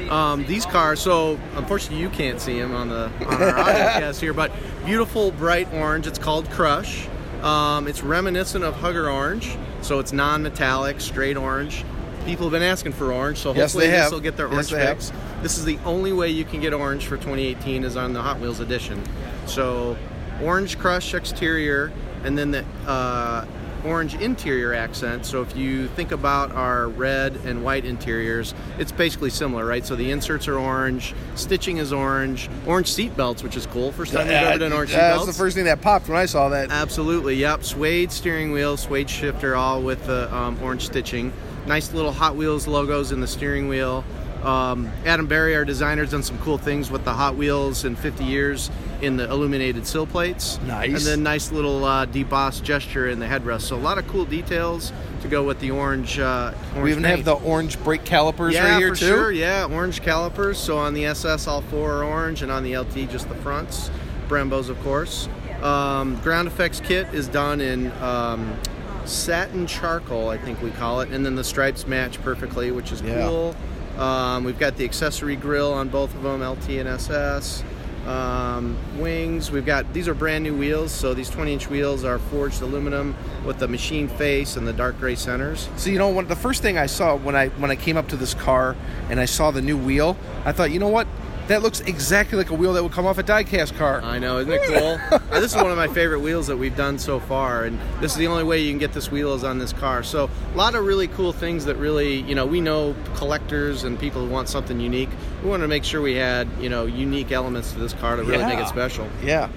Um, 0.09 0.47
these 0.47 0.65
cars, 0.65 0.99
so 0.99 1.39
unfortunately 1.57 1.99
you 1.99 2.09
can't 2.09 2.41
see 2.41 2.59
them 2.59 2.75
on 2.75 2.89
the 2.89 3.11
on 3.27 3.43
our 3.43 3.53
audiocast 3.65 4.19
here, 4.19 4.33
but 4.33 4.51
beautiful 4.87 5.31
bright 5.33 5.71
orange. 5.75 6.07
It's 6.07 6.19
called 6.19 6.49
Crush. 6.51 7.07
Um, 7.43 7.87
it's 7.87 8.03
reminiscent 8.03 8.65
of 8.65 8.77
Hugger 8.77 9.11
Orange, 9.11 9.59
so 9.83 9.99
it's 9.99 10.15
non-metallic, 10.15 11.03
straight 11.03 11.37
orange. 11.37 11.85
People 12.25 12.47
have 12.47 12.53
been 12.53 12.63
asking 12.63 12.93
for 12.93 13.13
orange, 13.13 13.37
so 13.37 13.53
Yes, 13.53 13.73
hopefully 13.75 13.87
they 13.89 13.93
this 13.93 14.03
have. 14.05 14.13
will 14.13 14.21
get 14.21 14.39
their 14.39 14.47
Yes, 14.47 14.55
orange 14.55 14.71
they 14.71 14.87
have. 14.87 15.43
This 15.43 15.59
is 15.59 15.67
the 15.67 15.79
only 15.85 16.15
way 16.15 16.31
you 16.31 16.47
can 16.47 16.61
get 16.63 16.73
orange 16.73 17.05
for 17.05 17.17
2018 17.19 17.85
is 17.85 17.95
on 17.99 18.15
the 18.15 18.23
Hot 18.23 18.41
Wheels 18.41 18.61
edition. 18.61 19.03
So, 19.47 19.99
orange 20.43 20.79
crush 20.79 21.13
exterior, 21.13 21.93
and 22.25 22.39
then 22.39 22.51
the 22.53 22.65
uh, 22.87 23.45
orange 23.85 24.15
interior 24.15 24.75
accent. 24.75 25.27
So, 25.27 25.43
if 25.43 25.57
you 25.57 25.89
think 25.89 26.13
about 26.13 26.53
our 26.53 26.89
red 26.89 27.37
and 27.45 27.65
white 27.65 27.85
interiors, 27.85 28.55
it's 28.79 28.93
basically 28.93 29.31
similar, 29.31 29.65
right? 29.65 29.85
So 29.85 29.97
the 29.97 30.11
inserts 30.11 30.49
are 30.49 30.59
orange, 30.59 31.15
stitching 31.35 31.79
is 31.79 31.93
orange, 31.93 32.49
orange 32.67 32.91
seat 32.91 33.17
belts, 33.17 33.43
which 33.43 33.57
is 33.57 33.67
cool. 33.67 33.93
First 33.93 34.13
time 34.13 34.27
we've 34.27 34.37
ever 34.37 34.59
done 34.59 34.73
orange 34.73 34.91
seat 34.91 34.97
That's 34.97 35.27
the 35.27 35.33
first 35.33 35.57
thing 35.57 35.65
that 35.67 35.81
popped 35.81 36.09
when 36.09 36.19
I 36.19 36.27
saw 36.27 36.49
that. 36.51 36.71
Absolutely, 36.71 37.37
yep. 37.37 37.65
Suede 37.65 38.11
steering 38.11 38.53
wheel, 38.53 38.77
suede 38.77 39.11
shifter, 39.11 39.57
all 39.57 39.83
with 39.83 40.05
the 40.07 40.35
um, 40.35 40.61
orange 40.63 40.87
stitching. 40.87 41.33
Nice 41.67 41.93
little 41.93 42.13
Hot 42.13 42.37
Wheels 42.37 42.67
logos 42.67 43.13
in 43.13 43.21
the 43.21 43.27
steering 43.27 43.69
wheel. 43.69 44.05
Um, 44.43 44.91
Adam 45.07 45.27
Barry, 45.27 45.57
our 45.57 45.65
designer, 45.65 46.03
has 46.03 46.11
done 46.11 46.23
some 46.23 46.39
cool 46.39 46.59
things 46.59 46.91
with 46.91 47.05
the 47.05 47.15
Hot 47.15 47.37
Wheels 47.37 47.85
in 47.85 47.97
50 47.97 48.25
years 48.25 48.71
in 49.05 49.17
the 49.17 49.31
illuminated 49.31 49.87
sill 49.87 50.07
plates. 50.07 50.59
Nice. 50.67 50.89
And 50.91 50.99
then 51.01 51.23
nice 51.23 51.53
little 51.53 51.85
uh, 51.85 52.07
deboss 52.07 52.63
gesture 52.63 53.09
in 53.09 53.19
the 53.19 53.27
headrest. 53.27 53.63
So 53.63 53.77
a 53.77 53.79
lot 53.79 53.99
of 53.99 54.07
cool 54.09 54.25
details 54.25 54.93
to 55.23 55.29
go 55.29 55.43
with 55.43 55.61
the 55.61 55.71
orange. 55.71 56.19
Uh, 56.19 56.53
orange 56.73 56.83
We 56.85 56.91
even 56.91 57.03
paint. 57.05 57.17
have 57.17 57.25
the 57.25 57.35
orange 57.47 57.83
brake 57.85 58.05
calipers 58.05 58.55
yeah, 58.55 58.73
right 58.73 58.79
here 58.79 58.91
for 58.95 59.01
too. 59.01 59.07
sure. 59.07 59.31
Yeah, 59.33 59.67
orange 59.71 60.03
calipers. 60.03 60.59
So 60.59 60.79
on 60.79 60.95
the 60.95 61.07
SS, 61.07 61.47
all 61.47 61.63
four 61.63 61.93
are 61.93 62.05
orange, 62.05 62.43
and 62.43 62.51
on 62.51 62.63
the 62.65 62.77
LT, 62.77 63.09
just 63.11 63.29
the 63.29 63.35
fronts. 63.37 63.91
Brembos, 64.29 64.69
of 64.69 64.81
course. 64.83 65.29
Um, 65.63 66.17
ground 66.21 66.49
effects 66.49 66.81
kit 66.81 67.07
is 67.15 67.29
done 67.29 67.61
in 67.61 67.91
um, 68.03 68.59
satin 69.05 69.67
charcoal, 69.67 70.29
I 70.31 70.39
think 70.39 70.61
we 70.63 70.71
call 70.73 71.01
it, 71.01 71.11
and 71.11 71.25
then 71.25 71.37
the 71.37 71.45
stripes 71.45 71.87
match 71.87 72.21
perfectly, 72.23 72.71
which 72.71 72.91
is 72.93 73.01
Yeah. 73.03 73.27
cool. 73.29 73.55
Um, 73.99 74.43
we've 74.45 74.59
got 74.59 74.77
the 74.77 74.85
accessory 74.85 75.37
grill 75.37 75.73
on 75.73 75.89
both 75.89 76.13
of 76.15 76.23
them, 76.23 76.43
LT 76.43 76.81
and 76.81 76.89
SS. 76.89 77.63
Um, 78.07 78.77
wings. 78.99 79.51
We've 79.51 79.65
got 79.65 79.93
these 79.95 80.09
are 80.09 80.15
brand 80.15 80.45
new 80.45 80.55
wheels, 80.55 80.93
so 80.93 81.15
these 81.15 81.31
20-inch 81.31 81.71
wheels 81.71 82.05
are 82.05 82.19
forged 82.19 82.61
aluminum 82.61 83.17
with 83.47 83.59
the 83.59 83.67
machine 83.67 84.09
face 84.09 84.57
and 84.57 84.67
the 84.67 84.75
dark 84.75 84.99
gray 84.99 85.15
centers. 85.15 85.71
So 85.77 85.89
you 85.89 85.99
know, 85.99 86.21
the 86.23 86.37
first 86.37 86.61
thing 86.61 86.77
I 86.77 86.87
saw 86.87 87.17
when 87.17 87.35
I 87.35 87.49
when 87.49 87.71
I 87.71 87.77
came 87.77 87.97
up 87.97 88.09
to 88.09 88.17
this 88.17 88.35
car 88.35 88.77
and 89.09 89.19
I 89.19 89.25
saw 89.25 89.51
the 89.51 89.63
new 89.63 89.79
wheel, 89.79 90.19
I 90.45 90.53
thought, 90.53 90.71
you 90.71 90.79
know 90.79 90.89
what? 90.89 91.07
That 91.49 91.63
looks 91.63 91.81
exactly 91.81 92.39
like 92.39 92.49
a 92.49 92.55
wheel 92.55 92.73
that 92.73 92.83
would 92.83 92.93
come 92.93 93.05
off 93.05 93.19
a 93.19 93.23
diecast 93.23 93.77
car. 93.77 94.01
I 94.03 94.19
know, 94.19 94.39
isn't 94.39 94.51
it 94.53 94.63
cool? 94.63 94.99
This 95.41 95.51
is 95.55 95.57
one 95.57 95.71
of 95.71 95.77
my 95.77 95.89
favorite 95.89 96.21
wheels 96.21 96.47
that 96.47 96.57
we've 96.57 96.75
done 96.77 96.99
so 96.99 97.21
far, 97.21 97.65
and 97.65 97.79
this 98.01 98.13
is 98.13 98.17
the 98.19 98.29
only 98.29 98.45
way 98.45 98.61
you 98.63 98.71
can 98.71 98.79
get 98.79 98.93
this 98.95 99.11
wheel 99.11 99.35
is 99.35 99.45
on 99.45 99.59
this 99.59 99.73
car. 99.75 100.03
So 100.03 100.31
a 100.55 100.57
lot 100.57 100.75
of 100.75 100.87
really 100.87 101.07
cool 101.09 101.33
things 101.35 101.67
that 101.67 101.77
really, 101.77 102.21
you 102.23 102.35
know, 102.35 102.47
we 102.47 102.63
know 102.63 102.95
collectors 103.17 103.85
and 103.85 103.99
people 103.99 104.25
who 104.25 104.33
want 104.33 104.49
something 104.49 104.81
unique. 104.81 105.11
We 105.43 105.51
wanted 105.51 105.65
to 105.65 105.69
make 105.69 105.85
sure 105.85 106.01
we 106.01 106.15
had, 106.15 106.49
you 106.61 106.71
know, 106.71 106.87
unique 106.87 107.31
elements 107.31 107.73
to 107.73 107.79
this 107.79 107.93
car 107.95 108.17
to 108.17 108.23
really 108.23 108.45
make 108.47 108.59
it 108.59 108.69
special. 108.69 109.07
Yeah. 109.23 109.51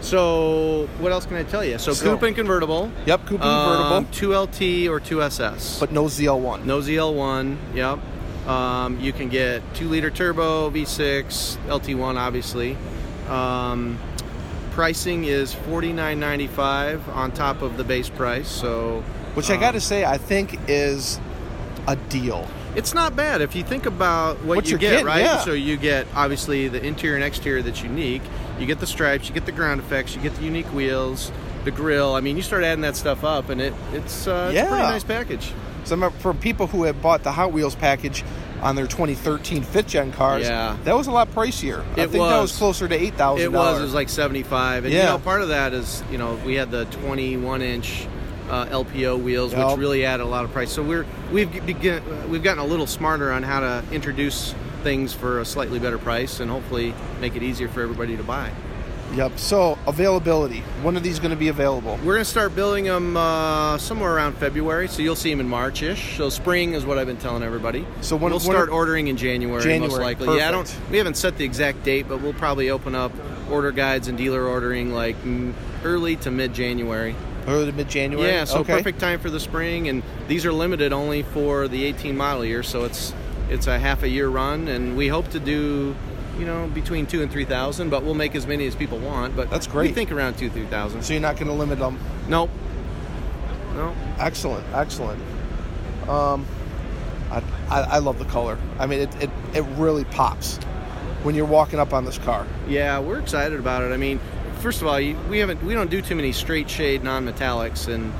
So 0.00 0.88
what 0.98 1.10
else 1.12 1.24
can 1.26 1.36
I 1.36 1.42
tell 1.44 1.64
you? 1.64 1.78
So, 1.78 1.92
So- 1.94 2.04
coupe 2.04 2.22
and 2.24 2.36
convertible. 2.36 2.90
Yep. 3.06 3.20
Coupe 3.26 3.40
and 3.40 3.40
convertible, 3.40 3.96
um, 3.96 4.08
two 4.12 4.34
LT 4.34 4.88
or 4.88 5.00
two 5.00 5.22
SS. 5.22 5.78
but 5.80 5.90
no 5.90 6.04
ZL1. 6.04 6.64
No 6.66 6.80
ZL1, 6.80 7.56
yep. 7.74 7.98
Um, 8.48 8.98
you 8.98 9.12
can 9.12 9.28
get 9.28 9.62
2 9.74 9.88
liter 9.88 10.10
turbo, 10.10 10.70
V6, 10.70 11.58
LT1, 11.66 12.16
obviously. 12.16 12.76
Um, 13.28 13.98
pricing 14.70 15.24
is 15.24 15.54
$49.95 15.54 17.06
on 17.14 17.30
top 17.32 17.60
of 17.60 17.76
the 17.76 17.84
base 17.84 18.08
price, 18.08 18.48
so. 18.48 19.02
which 19.34 19.50
I 19.50 19.54
um, 19.54 19.60
got 19.60 19.72
to 19.72 19.80
say, 19.80 20.04
I 20.06 20.16
think 20.16 20.58
is 20.66 21.20
a 21.86 21.96
deal. 21.96 22.48
It's 22.74 22.94
not 22.94 23.14
bad 23.16 23.42
if 23.42 23.54
you 23.54 23.64
think 23.64 23.86
about 23.86 24.36
what, 24.44 24.56
What 24.56 24.70
you 24.70 24.78
get, 24.78 24.90
getting, 24.90 25.06
right? 25.06 25.20
yeah. 25.20 25.40
So 25.40 25.52
you 25.52 25.76
get 25.76 26.06
obviously 26.14 26.68
the 26.68 26.82
interior 26.82 27.16
and 27.16 27.24
exterior 27.24 27.60
that's 27.60 27.82
unique. 27.82 28.22
You 28.58 28.66
get 28.66 28.78
the 28.78 28.86
stripes, 28.86 29.28
you 29.28 29.34
get 29.34 29.46
the 29.46 29.52
ground 29.52 29.80
effects, 29.80 30.14
you 30.14 30.22
get 30.22 30.34
the 30.36 30.44
unique 30.44 30.72
wheels, 30.72 31.32
the 31.64 31.70
grill. 31.70 32.14
I 32.14 32.20
mean, 32.20 32.36
you 32.36 32.42
start 32.42 32.64
adding 32.64 32.82
that 32.82 32.96
stuff 32.96 33.24
up, 33.24 33.48
and 33.48 33.60
it 33.60 33.74
it's, 33.92 34.26
uh, 34.26 34.50
it's 34.52 34.62
a 34.62 34.66
pretty 34.68 34.82
nice 34.82 35.04
package. 35.04 35.52
So 35.88 36.10
for 36.10 36.34
people 36.34 36.66
who 36.66 36.84
have 36.84 37.00
bought 37.00 37.22
the 37.22 37.32
Hot 37.32 37.52
Wheels 37.52 37.74
package 37.74 38.24
on 38.62 38.76
their 38.76 38.86
2013 38.86 39.62
fifth 39.62 39.86
gen 39.88 40.12
cars, 40.12 40.46
Yeah. 40.46 40.76
that 40.84 40.94
was 40.96 41.06
a 41.06 41.10
lot 41.10 41.32
pricier. 41.34 41.78
I 41.96 42.02
It 42.02 42.10
think 42.10 42.12
that 42.12 42.18
was 42.40 42.52
was. 42.52 42.56
closer 42.58 42.88
to 42.88 42.94
eight 42.94 43.14
thousand. 43.14 43.44
It 43.44 43.52
was. 43.52 43.78
It 43.78 43.82
was 43.82 43.94
like 43.94 44.08
seventy-five, 44.08 44.84
and 44.84 44.92
you 44.92 44.98
Yeah. 45.00 45.06
know, 45.06 45.18
part 45.18 45.40
of 45.42 45.48
that 45.48 45.72
is 45.72 46.02
you 46.12 46.18
know 46.18 46.38
we 46.44 46.54
had 46.56 46.70
the 46.70 46.84
twenty-one 46.86 47.62
inch 47.62 48.06
uh, 48.50 48.66
LPO 48.66 49.16
wheels, 49.22 49.52
Yep. 49.52 49.66
which 49.70 49.78
really 49.78 50.04
added 50.04 50.22
a 50.24 50.26
lot 50.26 50.44
of 50.44 50.52
price. 50.52 50.70
So 50.72 50.82
we're 50.82 51.06
we've 51.32 51.50
begin, 51.66 52.02
we've 52.30 52.42
gotten 52.42 52.62
a 52.62 52.66
little 52.66 52.86
smarter 52.86 53.30
on 53.32 53.42
how 53.42 53.60
to 53.60 53.82
introduce 53.92 54.54
things 54.82 55.12
for 55.12 55.40
a 55.40 55.44
slightly 55.44 55.78
better 55.78 55.98
price, 55.98 56.40
and 56.40 56.50
hopefully 56.50 56.94
make 57.20 57.36
it 57.36 57.42
easier 57.42 57.68
for 57.68 57.80
everybody 57.82 58.16
to 58.16 58.22
buy. 58.22 58.50
Yep. 59.14 59.38
So 59.38 59.78
availability. 59.86 60.60
When 60.82 60.96
are 60.96 61.00
these 61.00 61.18
going 61.18 61.30
to 61.30 61.36
be 61.36 61.48
available? 61.48 61.98
We're 62.04 62.14
gonna 62.14 62.24
start 62.24 62.54
building 62.54 62.84
them 62.84 63.16
uh, 63.16 63.78
somewhere 63.78 64.14
around 64.14 64.36
February, 64.36 64.88
so 64.88 65.02
you'll 65.02 65.16
see 65.16 65.30
them 65.30 65.40
in 65.40 65.48
March-ish. 65.48 66.16
So 66.16 66.28
spring 66.28 66.74
is 66.74 66.84
what 66.84 66.98
I've 66.98 67.06
been 67.06 67.16
telling 67.16 67.42
everybody. 67.42 67.86
So 68.00 68.16
when- 68.16 68.30
we'll 68.30 68.40
when 68.40 68.40
start 68.40 68.68
are- 68.68 68.72
ordering 68.72 69.08
in 69.08 69.16
January, 69.16 69.56
most 69.56 69.64
January, 69.64 70.04
likely. 70.04 70.36
Yeah, 70.36 70.48
I 70.48 70.50
don't. 70.50 70.76
We 70.90 70.98
haven't 70.98 71.16
set 71.16 71.36
the 71.36 71.44
exact 71.44 71.84
date, 71.84 72.06
but 72.08 72.20
we'll 72.20 72.34
probably 72.34 72.70
open 72.70 72.94
up 72.94 73.12
order 73.50 73.72
guides 73.72 74.08
and 74.08 74.18
dealer 74.18 74.44
ordering 74.46 74.92
like 74.92 75.16
early 75.84 76.16
to 76.16 76.30
mid-January. 76.30 77.14
Early 77.46 77.66
to 77.66 77.72
mid 77.72 77.88
January. 77.88 78.28
Yeah, 78.30 78.44
so 78.44 78.58
okay. 78.58 78.74
perfect 78.74 79.00
time 79.00 79.20
for 79.20 79.30
the 79.30 79.40
spring, 79.40 79.88
and 79.88 80.02
these 80.28 80.44
are 80.44 80.52
limited 80.52 80.92
only 80.92 81.22
for 81.22 81.66
the 81.66 81.84
18 81.84 82.14
model 82.16 82.44
year, 82.44 82.62
so 82.62 82.84
it's 82.84 83.14
it's 83.48 83.66
a 83.66 83.78
half 83.78 84.02
a 84.02 84.08
year 84.08 84.28
run, 84.28 84.68
and 84.68 84.94
we 84.98 85.08
hope 85.08 85.28
to 85.30 85.40
do, 85.40 85.94
you 86.38 86.46
know, 86.46 86.68
between 86.68 87.06
two 87.06 87.22
and 87.22 87.30
three 87.30 87.44
thousand, 87.44 87.90
but 87.90 88.02
we'll 88.04 88.14
make 88.14 88.34
as 88.34 88.46
many 88.46 88.66
as 88.66 88.74
people 88.74 88.98
want. 88.98 89.34
But 89.36 89.50
That's 89.50 89.66
We 89.66 89.72
great. 89.72 89.94
think 89.94 90.12
around 90.12 90.38
two 90.38 90.48
three 90.50 90.66
thousand. 90.66 91.02
So 91.02 91.12
you're 91.12 91.22
not 91.22 91.36
going 91.36 91.48
to 91.48 91.52
limit 91.54 91.78
them. 91.78 91.98
Nope. 92.28 92.50
No. 93.74 93.94
Excellent, 94.18 94.64
excellent. 94.74 95.20
Um, 96.08 96.46
I, 97.30 97.42
I, 97.68 97.80
I 97.82 97.98
love 97.98 98.18
the 98.18 98.24
color. 98.24 98.58
I 98.78 98.86
mean, 98.86 99.00
it, 99.00 99.22
it, 99.22 99.30
it 99.54 99.62
really 99.76 100.04
pops 100.04 100.56
when 101.22 101.34
you're 101.34 101.44
walking 101.44 101.78
up 101.78 101.92
on 101.92 102.04
this 102.04 102.18
car. 102.18 102.46
Yeah, 102.68 102.98
we're 103.00 103.18
excited 103.18 103.58
about 103.58 103.82
it. 103.82 103.92
I 103.92 103.96
mean, 103.96 104.20
first 104.60 104.80
of 104.80 104.88
all, 104.88 104.98
you- 104.98 105.16
we 105.28 105.38
haven't 105.38 105.62
we 105.62 105.74
don't 105.74 105.90
do 105.90 106.00
too 106.00 106.14
many 106.14 106.32
straight 106.32 106.68
shade 106.70 107.04
non-metallics, 107.04 107.92
and 107.92 108.12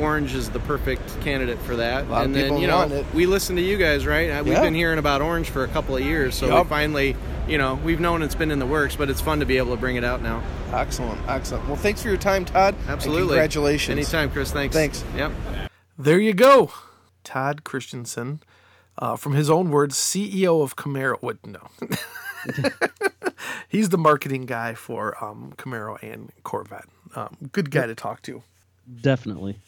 orange 0.00 0.34
is 0.34 0.50
the 0.50 0.60
perfect 0.60 1.20
candidate 1.20 1.58
for 1.60 1.76
that. 1.76 2.04
A 2.04 2.08
lot 2.08 2.20
of 2.20 2.24
and 2.26 2.34
then 2.34 2.56
you 2.58 2.66
know, 2.66 2.82
it. 2.82 3.06
we 3.14 3.26
listen 3.26 3.56
to 3.56 3.62
you 3.62 3.76
guys, 3.76 4.06
right? 4.06 4.30
Uh, 4.30 4.42
We've 4.44 4.52
Yeah. 4.54 4.62
been 4.62 4.74
hearing 4.74 4.98
about 4.98 5.20
orange 5.22 5.50
for 5.50 5.62
a 5.64 5.68
couple 5.68 5.96
of 5.96 6.02
years, 6.02 6.34
so 6.34 6.46
Yup. 6.48 6.64
we 6.66 6.68
finally, 6.70 7.16
you 7.46 7.58
know, 7.58 7.74
we've 7.76 8.00
known 8.00 8.22
it's 8.22 8.34
been 8.34 8.50
in 8.50 8.58
the 8.58 8.66
works, 8.66 8.96
but 8.96 9.08
it's 9.08 9.20
fun 9.20 9.40
to 9.40 9.46
be 9.46 9.58
able 9.58 9.74
to 9.74 9.80
bring 9.80 9.96
it 9.96 10.04
out 10.04 10.20
now. 10.22 10.42
Excellent, 10.72 11.20
excellent. 11.28 11.66
Well, 11.66 11.76
thanks 11.76 12.02
for 12.02 12.08
your 12.08 12.16
time, 12.16 12.44
Todd. 12.44 12.74
and 12.80 12.90
Absolutely. 12.90 13.28
congratulations. 13.28 13.96
Anytime, 13.98 14.30
Chris. 14.30 14.52
Thanks. 14.52 14.74
Thanks. 14.74 15.04
Yep. 15.16 15.32
There 15.98 16.18
you 16.18 16.34
go. 16.34 16.72
Todd 17.24 17.64
Christensen, 17.64 18.40
uh, 18.98 19.16
from 19.16 19.34
his 19.34 19.48
own 19.50 19.70
words, 19.70 19.96
CEO 19.96 20.62
of 20.62 20.76
Camaro. 20.76 21.16
What? 21.20 21.38
No. 21.46 21.68
He's 23.68 23.88
the 23.88 23.98
marketing 23.98 24.46
guy 24.46 24.74
for 24.74 25.22
um, 25.22 25.52
Camaro 25.56 26.00
and 26.02 26.30
Corvette. 26.44 26.86
Um, 27.14 27.36
good 27.52 27.70
guy 27.70 27.86
to 27.86 27.94
talk 27.94 28.22
to. 28.22 28.42
Definitely. 29.00 29.58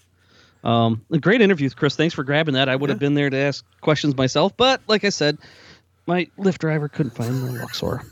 Um, 0.65 1.05
great 1.21 1.41
interview, 1.41 1.71
Chris. 1.71 1.97
Thanks 1.97 2.15
for 2.15 2.25
grabbing 2.25 2.55
that. 2.55 2.69
I 2.69 2.77
would 2.77 2.91
have 2.91 2.99
been 2.99 3.15
there 3.15 3.31
to 3.31 3.37
ask 3.37 3.65
questions 3.81 4.17
myself, 4.17 4.57
but 4.57 4.81
like 4.87 5.05
I 5.05 5.09
said, 5.11 5.39
my 6.09 6.25
Lyft 6.39 6.59
driver 6.59 6.89
couldn't 6.89 7.15
find 7.15 7.47
the 7.47 7.53
Luxor. 7.53 8.03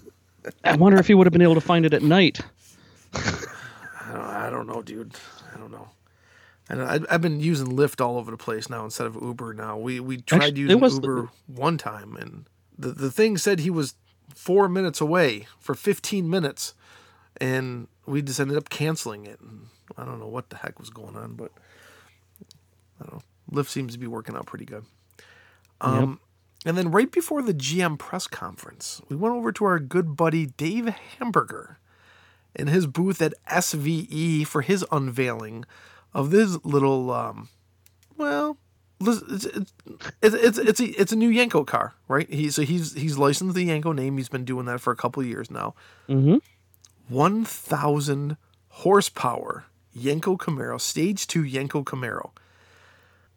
I 0.62 0.76
wonder 0.76 0.98
if 0.98 1.08
he 1.08 1.14
would 1.14 1.26
have 1.26 1.32
been 1.32 1.42
able 1.42 1.54
to 1.54 1.60
find 1.60 1.84
it 1.86 1.94
at 1.94 2.02
night. 2.02 2.40
I 3.14 4.12
don't, 4.12 4.20
I 4.20 4.50
don't 4.50 4.66
know, 4.66 4.82
dude. 4.82 5.14
I 5.52 5.58
don't 5.58 5.72
know. 5.72 5.88
And 6.68 6.82
I, 6.82 7.00
I've 7.10 7.22
been 7.22 7.40
using 7.40 7.68
Lyft 7.68 8.04
all 8.04 8.18
over 8.18 8.30
the 8.30 8.36
place 8.36 8.68
now 8.68 8.84
instead 8.84 9.06
of 9.06 9.16
Uber. 9.20 9.54
Now 9.54 9.78
we 9.78 9.98
we 9.98 10.18
tried 10.18 10.42
Actually, 10.42 10.60
using 10.60 11.02
Uber 11.02 11.30
one 11.46 11.78
time, 11.78 12.16
and 12.16 12.44
the 12.78 12.92
the 12.92 13.10
thing 13.10 13.38
said 13.38 13.60
he 13.60 13.70
was 13.70 13.94
four 14.34 14.68
minutes 14.68 15.00
away 15.00 15.46
for 15.58 15.74
15 15.74 16.28
minutes, 16.28 16.74
and 17.40 17.88
we 18.04 18.20
just 18.20 18.38
ended 18.38 18.56
up 18.58 18.68
canceling 18.68 19.24
it. 19.24 19.40
And 19.40 19.68
I 19.96 20.04
don't 20.04 20.20
know 20.20 20.28
what 20.28 20.50
the 20.50 20.56
heck 20.56 20.78
was 20.78 20.90
going 20.90 21.16
on, 21.16 21.34
but 21.34 21.50
I 23.00 23.06
don't 23.06 23.14
know. 23.14 23.22
Lyft 23.52 23.68
seems 23.68 23.94
to 23.94 23.98
be 23.98 24.06
working 24.06 24.36
out 24.36 24.46
pretty 24.46 24.66
good. 24.66 24.84
Um, 25.80 26.20
And 26.66 26.76
then 26.76 26.90
right 26.90 27.10
before 27.10 27.42
the 27.42 27.54
GM 27.54 27.96
press 27.96 28.26
conference, 28.26 29.00
we 29.08 29.14
went 29.14 29.36
over 29.36 29.52
to 29.52 29.64
our 29.64 29.78
good 29.78 30.16
buddy 30.16 30.46
Dave 30.46 30.88
Hamburger 30.88 31.78
in 32.56 32.66
his 32.66 32.88
booth 32.88 33.22
at 33.22 33.34
SVE 33.48 34.44
for 34.46 34.62
his 34.62 34.84
unveiling 34.90 35.64
of 36.12 36.30
this 36.30 36.58
little, 36.64 37.12
um, 37.12 37.48
well, 38.16 38.58
it's 39.00 39.44
it's 39.44 39.72
it's 40.22 40.58
it's, 40.58 40.80
a, 40.80 41.00
it's 41.00 41.12
a 41.12 41.16
new 41.16 41.30
Yenko 41.30 41.66
car, 41.66 41.94
right? 42.08 42.28
He 42.32 42.50
so 42.50 42.62
he's 42.62 42.94
he's 42.94 43.18
licensed 43.18 43.54
the 43.54 43.68
Yenko 43.68 43.94
name. 43.94 44.16
He's 44.16 44.30
been 44.30 44.44
doing 44.44 44.66
that 44.66 44.80
for 44.80 44.92
a 44.92 44.96
couple 44.96 45.22
of 45.22 45.28
years 45.28 45.50
now. 45.50 45.74
Mm-hmm. 46.08 46.36
One 47.08 47.44
thousand 47.44 48.38
horsepower 48.68 49.66
Yenko 49.96 50.38
Camaro, 50.38 50.80
Stage 50.80 51.26
Two 51.26 51.42
Yenko 51.42 51.84
Camaro. 51.84 52.30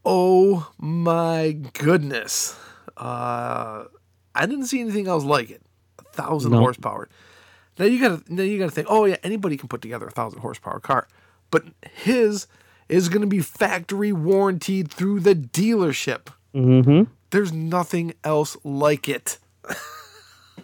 Oh 0.06 0.72
my 0.78 1.58
goodness! 1.74 2.56
Uh, 3.00 3.86
I 4.36 4.46
didn't 4.46 4.66
see 4.68 4.80
anything 4.82 5.08
else 5.08 5.24
like 5.24 5.50
it. 5.50 5.62
A 6.00 6.04
thousand 6.04 6.52
No. 6.52 6.60
horsepower. 6.60 7.08
Now 7.78 7.86
you 7.86 8.00
gotta 8.00 8.22
now 8.28 8.44
you 8.44 8.60
gotta 8.60 8.72
think. 8.72 8.88
Oh 8.90 9.06
yeah, 9.06 9.16
anybody 9.24 9.56
can 9.58 9.70
put 9.70 9.82
together 9.82 10.06
a 10.08 10.12
thousand 10.12 10.40
horsepower 10.42 10.80
car, 10.82 11.08
but 11.50 11.64
his 11.94 12.46
is 12.90 13.08
gonna 13.10 13.26
be 13.28 13.40
factory 13.40 14.12
warranted 14.12 14.92
through 14.92 15.22
the 15.22 15.34
dealership. 15.36 16.28
Mm-hmm. 16.54 17.10
There's 17.30 17.54
nothing 17.54 18.14
else 18.24 18.58
like 18.64 19.08
it. 19.08 19.38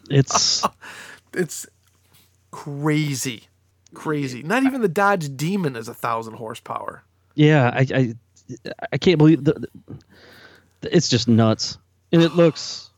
It's 0.09 0.63
It's 1.33 1.65
crazy, 2.51 3.47
crazy. 3.93 4.43
Not 4.43 4.63
even 4.63 4.81
the 4.81 4.87
Dodge 4.87 5.35
Demon 5.35 5.75
is 5.75 5.87
a 5.87 5.93
thousand 5.93 6.33
horsepower. 6.35 7.03
yeah. 7.35 7.71
I 7.73 7.87
I, 7.93 8.13
I 8.93 8.97
can't 8.97 9.17
believe 9.17 9.43
the, 9.43 9.53
the- 9.53 9.69
it's 10.95 11.09
just 11.09 11.27
nuts, 11.27 11.77
and 12.11 12.21
it 12.21 12.35
looks 12.35 12.91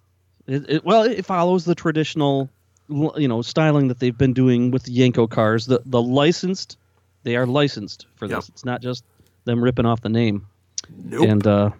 it, 0.48 0.70
it 0.70 0.86
well. 0.86 1.04
It 1.04 1.26
follows 1.26 1.66
the 1.66 1.76
traditional, 1.76 2.50
you 2.90 3.28
know, 3.28 3.42
styling 3.42 3.90
that 3.90 4.00
they've 4.00 4.18
been 4.18 4.34
doing 4.34 4.72
with 4.72 4.86
Yenko 4.86 5.30
cars. 5.30 5.66
The 5.66 5.82
the 5.86 6.02
licensed, 6.02 6.78
they 7.24 7.36
are 7.36 7.46
licensed 7.46 8.08
for 8.16 8.28
this. 8.28 8.46
Yep. 8.48 8.50
It's 8.50 8.66
not 8.66 8.82
just 8.82 9.04
them 9.46 9.64
ripping 9.64 9.86
off 9.86 10.02
the 10.02 10.10
name. 10.10 10.48
Nope. 10.90 11.28
And 11.28 11.48
uh, 11.48 11.72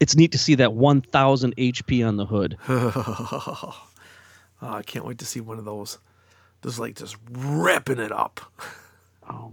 it's 0.00 0.16
neat 0.16 0.32
to 0.32 0.38
see 0.38 0.54
that 0.56 0.72
1,000 0.74 1.56
HP 1.56 2.06
on 2.06 2.16
the 2.16 2.26
hood. 2.26 2.56
oh, 2.68 3.88
I 4.62 4.82
can't 4.82 5.04
wait 5.04 5.18
to 5.18 5.26
see 5.26 5.40
one 5.40 5.58
of 5.58 5.64
those. 5.64 5.98
Just 6.62 6.78
like 6.78 6.96
just 6.96 7.16
ripping 7.30 7.98
it 7.98 8.12
up. 8.12 8.40
Oh, 9.28 9.52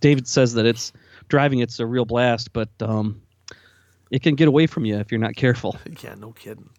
David 0.00 0.28
says 0.28 0.52
that 0.52 0.66
it's 0.66 0.92
driving. 1.28 1.60
It's 1.60 1.80
a 1.80 1.86
real 1.86 2.04
blast, 2.04 2.52
but 2.52 2.68
um, 2.80 3.22
it 4.10 4.22
can 4.22 4.34
get 4.34 4.48
away 4.48 4.66
from 4.66 4.84
you 4.84 4.98
if 4.98 5.10
you're 5.12 5.20
not 5.20 5.36
careful. 5.36 5.76
Yeah, 6.02 6.14
no 6.14 6.32
kidding. 6.32 6.70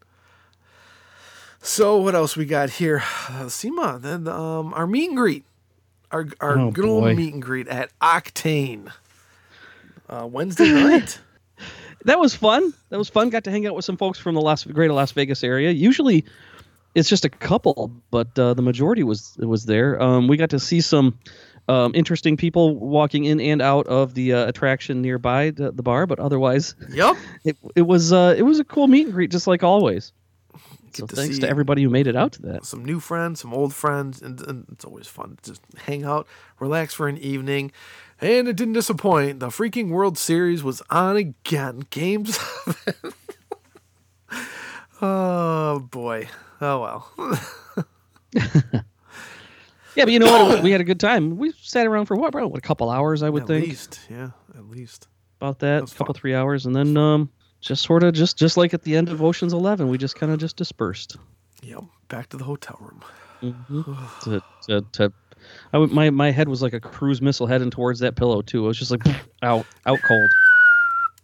So 1.61 1.97
what 1.97 2.15
else 2.15 2.37
we 2.37 2.45
got 2.45 2.69
here? 2.69 3.03
Uh, 3.29 3.49
Sema, 3.49 3.99
then 3.99 4.27
um, 4.27 4.73
our 4.73 4.87
meet 4.87 5.09
and 5.09 5.17
greet, 5.17 5.43
our 6.11 6.27
our 6.39 6.57
Oh, 6.57 6.71
good 6.71 6.85
old 6.85 7.15
meet 7.15 7.33
and 7.33 7.41
greet 7.41 7.67
at 7.67 7.91
Octane, 7.99 8.91
uh, 10.09 10.27
Wednesday 10.29 10.71
night. 10.71 11.19
That 12.05 12.17
was 12.17 12.33
fun. 12.33 12.73
That 12.91 12.97
was 12.97 13.09
fun. 13.09 13.29
Got 13.29 13.43
to 13.43 13.51
hang 13.51 13.67
out 13.67 13.75
with 13.75 13.83
some 13.83 13.97
folks 13.97 14.17
from 14.17 14.33
the 14.33 14.39
Las 14.39 14.63
Greater 14.63 14.93
Las 14.93 15.11
Vegas 15.11 15.43
area. 15.43 15.71
Usually, 15.71 16.23
it's 16.95 17.09
just 17.09 17.25
a 17.25 17.29
couple, 17.29 17.91
but 18.09 18.39
uh, 18.39 18.53
the 18.53 18.61
majority 18.61 19.03
was 19.03 19.35
was 19.37 19.65
there. 19.65 20.01
Um, 20.01 20.29
we 20.29 20.37
got 20.37 20.49
to 20.51 20.59
see 20.59 20.79
some 20.79 21.19
um, 21.69 21.91
interesting 21.93 22.35
people 22.35 22.75
walking 22.75 23.25
in 23.25 23.39
and 23.39 23.61
out 23.61 23.85
of 23.87 24.15
the 24.15 24.33
uh, 24.33 24.47
attraction 24.47 25.01
nearby 25.01 25.51
the, 25.51 25.71
the 25.71 25.83
bar, 25.83 26.07
but 26.07 26.19
otherwise, 26.19 26.75
yep. 26.91 27.15
it 27.45 27.55
it 27.75 27.83
was 27.83 28.11
uh, 28.11 28.33
it 28.37 28.41
was 28.41 28.59
a 28.59 28.63
cool 28.63 28.87
meet 28.87 29.05
and 29.05 29.13
greet, 29.13 29.31
just 29.31 29.47
like 29.47 29.63
always. 29.63 30.11
So 30.93 31.05
to 31.05 31.15
thanks 31.15 31.37
to 31.39 31.47
everybody 31.47 31.83
who 31.83 31.89
made 31.89 32.07
it 32.07 32.15
out 32.15 32.31
to 32.33 32.41
that. 32.43 32.65
some 32.65 32.83
new 32.83 32.99
friends, 32.99 33.41
some 33.41 33.53
old 33.53 33.75
friends, 33.75 34.23
and, 34.23 34.41
and 34.41 34.65
it's 34.71 34.83
always 34.83 35.05
fun 35.05 35.37
to 35.43 35.51
just 35.51 35.61
hang 35.77 36.03
out, 36.03 36.27
relax 36.59 36.95
for 36.95 37.07
an 37.07 37.17
evening. 37.19 37.71
And 38.19 38.47
it 38.47 38.55
didn't 38.55 38.73
disappoint. 38.73 39.39
The 39.39 39.47
freaking 39.47 39.89
World 39.89 40.17
Series 40.17 40.63
was 40.63 40.81
on 40.89 41.15
again. 41.15 41.85
Game 41.91 42.25
seven. 42.25 42.95
oh 45.01 45.79
boy. 45.79 46.27
Oh 46.59 47.07
well. 48.33 48.83
Yeah, 49.95 50.05
but 50.05 50.13
you 50.13 50.19
know 50.19 50.31
what? 50.31 50.63
We 50.63 50.71
had 50.71 50.81
a 50.81 50.85
good 50.85 50.99
time. 50.99 51.37
We 51.37 51.53
sat 51.61 51.87
around 51.87 52.05
for 52.05 52.15
what, 52.15 52.31
bro? 52.31 52.47
What, 52.47 52.57
a 52.57 52.61
couple 52.61 52.89
hours, 52.89 53.23
I 53.23 53.29
would 53.29 53.43
at 53.43 53.47
think. 53.47 53.63
At 53.63 53.69
least, 53.69 53.99
yeah, 54.09 54.29
at 54.55 54.69
least. 54.69 55.07
about 55.41 55.59
that, 55.59 55.83
a 55.83 55.95
couple 55.95 56.13
fun. 56.13 56.21
three 56.21 56.35
hours, 56.35 56.65
and 56.65 56.75
then 56.75 56.95
um, 56.97 57.29
just 57.61 57.83
sort 57.83 58.03
of 58.03 58.13
just 58.13 58.37
just 58.37 58.57
like 58.57 58.73
at 58.73 58.83
the 58.83 58.95
end 58.95 59.09
of 59.09 59.21
Ocean's 59.21 59.53
Eleven, 59.53 59.89
we 59.89 59.97
just 59.97 60.15
kind 60.15 60.31
of 60.31 60.39
just 60.39 60.55
dispersed. 60.55 61.17
Yep. 61.63 61.83
Back 62.07 62.29
to 62.29 62.37
the 62.37 62.43
hotel 62.43 62.77
room. 62.79 63.03
to, 64.23 64.41
to, 64.67 64.81
to 64.93 65.13
I 65.73 65.77
would, 65.77 65.91
my 65.91 66.09
my 66.09 66.31
head 66.31 66.49
was 66.49 66.61
like 66.61 66.73
a 66.73 66.79
cruise 66.79 67.21
missile 67.21 67.47
heading 67.47 67.69
towards 67.69 67.99
that 67.99 68.15
pillow 68.15 68.41
too. 68.41 68.65
It 68.65 68.67
was 68.67 68.79
just 68.79 68.91
like 68.91 69.01
out 69.41 69.65
out 69.85 69.99
cold. 70.01 70.29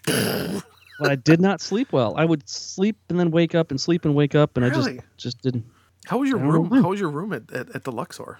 but 1.00 1.12
I 1.12 1.16
did 1.16 1.42
not 1.42 1.62
sleep 1.62 1.92
well. 1.92 2.16
I 2.18 2.26
would 2.26 2.48
sleep 2.48 2.98
and 3.10 3.20
then 3.20 3.32
wake 3.32 3.56
up 3.56 3.72
and 3.72 3.80
sleep 3.80 4.06
and 4.06 4.16
wake 4.16 4.36
up, 4.36 4.58
and 4.58 4.66
I 4.66 4.70
just 4.70 4.90
just 5.18 5.42
didn't. 5.42 5.66
How 6.06 6.20
was 6.20 6.30
your 6.30 6.40
room? 6.40 6.70
know. 6.70 6.84
How 6.84 6.90
was 6.90 7.00
your 7.00 7.10
room 7.10 7.34
at, 7.34 7.52
at, 7.52 7.76
at 7.76 7.84
the 7.84 7.92
Luxor? 7.92 8.38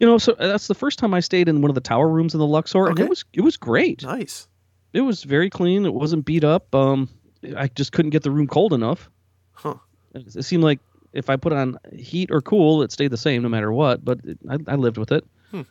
You 0.00 0.06
know, 0.06 0.18
so 0.18 0.34
that's 0.38 0.66
the 0.66 0.74
first 0.74 0.98
time 0.98 1.14
I 1.14 1.20
stayed 1.20 1.48
in 1.48 1.60
one 1.62 1.70
of 1.70 1.74
the 1.74 1.80
tower 1.80 2.08
rooms 2.08 2.34
in 2.34 2.40
the 2.40 2.46
Luxor, 2.46 2.86
and 2.88 2.98
it 2.98 3.08
was 3.08 3.24
it 3.34 3.42
was 3.42 3.56
great. 3.56 4.02
Nice. 4.02 4.48
It 4.92 5.02
was 5.02 5.22
very 5.22 5.48
clean. 5.50 5.84
It 5.86 5.94
wasn't 5.94 6.24
beat 6.24 6.42
up. 6.42 6.74
Um, 6.74 7.08
I 7.56 7.68
just 7.68 7.92
couldn't 7.92 8.10
get 8.10 8.22
the 8.24 8.30
room 8.30 8.46
cold 8.48 8.72
enough. 8.72 9.08
Huh. 9.52 9.74
It, 10.14 10.34
it 10.34 10.42
seemed 10.42 10.64
like 10.64 10.80
if 11.12 11.28
I 11.30 11.36
put 11.36 11.52
on 11.52 11.78
heat 11.94 12.30
or 12.32 12.40
cool, 12.40 12.82
it 12.82 12.90
stayed 12.92 13.10
the 13.12 13.16
same 13.16 13.42
no 13.42 13.48
matter 13.48 13.70
what. 13.72 14.04
But 14.04 14.20
it, 14.24 14.38
I, 14.48 14.56
I 14.68 14.74
lived 14.76 14.96
with 14.96 15.12
it. 15.12 15.24
Hmm. 15.50 15.62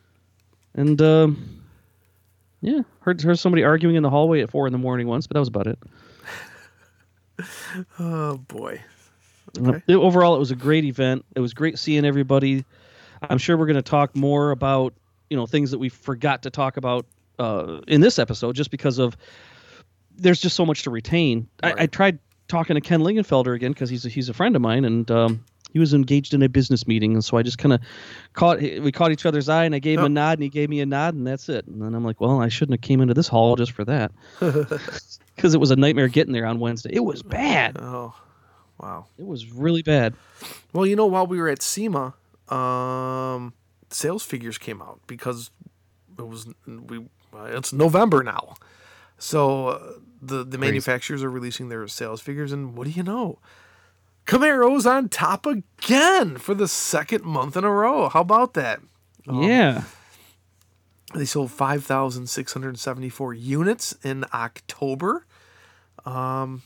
And 0.74 1.02
um, 1.02 1.62
yeah, 2.62 2.80
heard 3.00 3.20
heard 3.20 3.38
somebody 3.38 3.64
arguing 3.64 3.96
in 3.96 4.02
the 4.04 4.10
hallway 4.10 4.40
at 4.42 4.50
four 4.50 4.66
in 4.66 4.72
the 4.72 4.78
morning 4.78 5.06
once, 5.08 5.26
but 5.26 5.34
that 5.34 5.40
was 5.40 5.48
about 5.48 5.66
it. 5.66 5.78
Oh 7.98 8.36
boy. 8.36 8.80
Uh, 9.58 9.70
Okay. 9.72 9.94
overall, 9.94 10.36
it 10.36 10.38
was 10.38 10.50
a 10.50 10.56
great 10.56 10.84
event. 10.84 11.24
It 11.34 11.40
was 11.40 11.54
great 11.54 11.78
seeing 11.78 12.04
everybody. 12.04 12.64
I'm 13.22 13.38
sure 13.38 13.56
we're 13.56 13.66
going 13.66 13.76
to 13.76 13.82
talk 13.82 14.16
more 14.16 14.50
about 14.50 14.94
you 15.28 15.36
know 15.36 15.46
things 15.46 15.70
that 15.70 15.78
we 15.78 15.88
forgot 15.88 16.42
to 16.44 16.50
talk 16.50 16.76
about 16.76 17.06
uh, 17.38 17.80
in 17.88 18.00
this 18.00 18.18
episode, 18.18 18.54
just 18.56 18.70
because 18.70 18.98
of 18.98 19.16
there's 20.16 20.40
just 20.40 20.56
so 20.56 20.66
much 20.66 20.82
to 20.84 20.90
retain. 20.90 21.48
I, 21.62 21.74
I 21.78 21.86
tried 21.86 22.18
talking 22.48 22.74
to 22.74 22.80
Ken 22.80 23.00
Lingenfelter 23.00 23.54
again 23.54 23.72
because 23.72 23.88
he's 23.90 24.04
a, 24.04 24.08
he's 24.08 24.28
a 24.28 24.34
friend 24.34 24.56
of 24.56 24.62
mine, 24.62 24.84
and 24.84 25.10
um, 25.10 25.44
he 25.72 25.78
was 25.78 25.94
engaged 25.94 26.34
in 26.34 26.42
a 26.42 26.48
business 26.48 26.86
meeting, 26.86 27.12
and 27.14 27.24
so 27.24 27.36
I 27.36 27.42
just 27.42 27.58
kind 27.58 27.72
of 27.72 27.80
caught 28.32 28.60
we 28.60 28.90
caught 28.92 29.12
each 29.12 29.24
other's 29.24 29.48
eye, 29.48 29.64
and 29.64 29.74
I 29.74 29.78
gave 29.78 29.98
him 29.98 30.02
Oh. 30.02 30.06
a 30.06 30.10
nod, 30.10 30.38
and 30.38 30.42
he 30.42 30.48
gave 30.48 30.68
me 30.68 30.80
a 30.80 30.86
nod, 30.86 31.14
and 31.14 31.26
that's 31.26 31.48
it. 31.48 31.66
And 31.66 31.80
then 31.80 31.94
I'm 31.94 32.04
like, 32.04 32.20
well, 32.20 32.40
I 32.40 32.48
shouldn't 32.48 32.74
have 32.74 32.86
came 32.86 33.00
into 33.00 33.14
this 33.14 33.28
hall 33.28 33.56
just 33.56 33.72
for 33.72 33.84
that 33.84 34.12
because 34.40 35.54
it 35.54 35.58
was 35.60 35.70
a 35.70 35.76
nightmare 35.76 36.08
getting 36.08 36.32
there 36.32 36.46
on 36.46 36.58
Wednesday. 36.58 36.90
It 36.92 37.04
was 37.04 37.22
bad. 37.22 37.76
Oh, 37.80 38.14
wow. 38.80 39.06
It 39.18 39.26
was 39.26 39.50
really 39.50 39.82
bad. 39.82 40.14
Well, 40.72 40.86
you 40.86 40.96
know, 40.96 41.06
while 41.06 41.26
we 41.26 41.38
were 41.38 41.48
at 41.48 41.62
SEMA, 41.62 42.14
um, 42.50 43.54
sales 43.90 44.24
figures 44.24 44.58
came 44.58 44.82
out 44.82 45.00
because 45.06 45.50
it 46.18 46.26
was 46.26 46.46
we. 46.66 47.06
Uh, 47.32 47.44
it's 47.44 47.72
November 47.72 48.22
now, 48.24 48.54
so 49.18 49.68
uh, 49.68 49.92
the 50.20 50.44
the 50.44 50.58
manufacturers 50.58 51.22
are 51.22 51.30
releasing 51.30 51.68
their 51.68 51.86
sales 51.88 52.20
figures, 52.20 52.52
and 52.52 52.76
what 52.76 52.84
do 52.84 52.90
you 52.90 53.02
know? 53.02 53.38
Camaro's 54.26 54.86
on 54.86 55.08
top 55.08 55.46
again 55.46 56.36
for 56.36 56.54
the 56.54 56.68
second 56.68 57.24
month 57.24 57.56
in 57.56 57.64
a 57.64 57.70
row. 57.70 58.08
How 58.08 58.20
about 58.20 58.54
that? 58.54 58.80
yeah. 59.28 59.84
They 61.14 61.24
sold 61.24 61.50
5,674 61.50 63.34
units 63.34 63.96
in 64.04 64.24
October. 64.32 65.26
Um, 66.06 66.62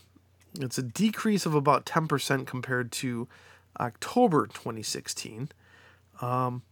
it's 0.59 0.77
a 0.77 0.83
decrease 0.83 1.47
of 1.47 1.55
about 1.55 1.85
10% 1.85 2.45
compared 2.45 2.91
to 2.93 3.27
October 3.79 4.45
2016. 4.45 5.49
Um, 6.21 6.63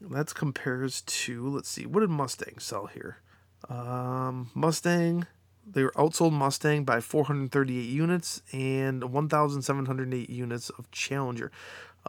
that 0.00 0.34
compares 0.34 1.02
to, 1.02 1.48
let's 1.48 1.68
see, 1.68 1.86
what 1.86 2.00
did 2.00 2.10
Mustang 2.10 2.58
sell 2.58 2.86
here? 2.86 3.18
Um, 3.68 4.50
Mustang, 4.54 5.26
they 5.66 5.82
were 5.84 5.92
outsold 5.92 6.32
Mustang 6.32 6.84
by 6.84 7.00
438 7.00 7.82
units 7.82 8.42
and 8.52 9.12
1,708 9.12 10.28
units 10.28 10.70
of 10.70 10.90
Challenger. 10.90 11.52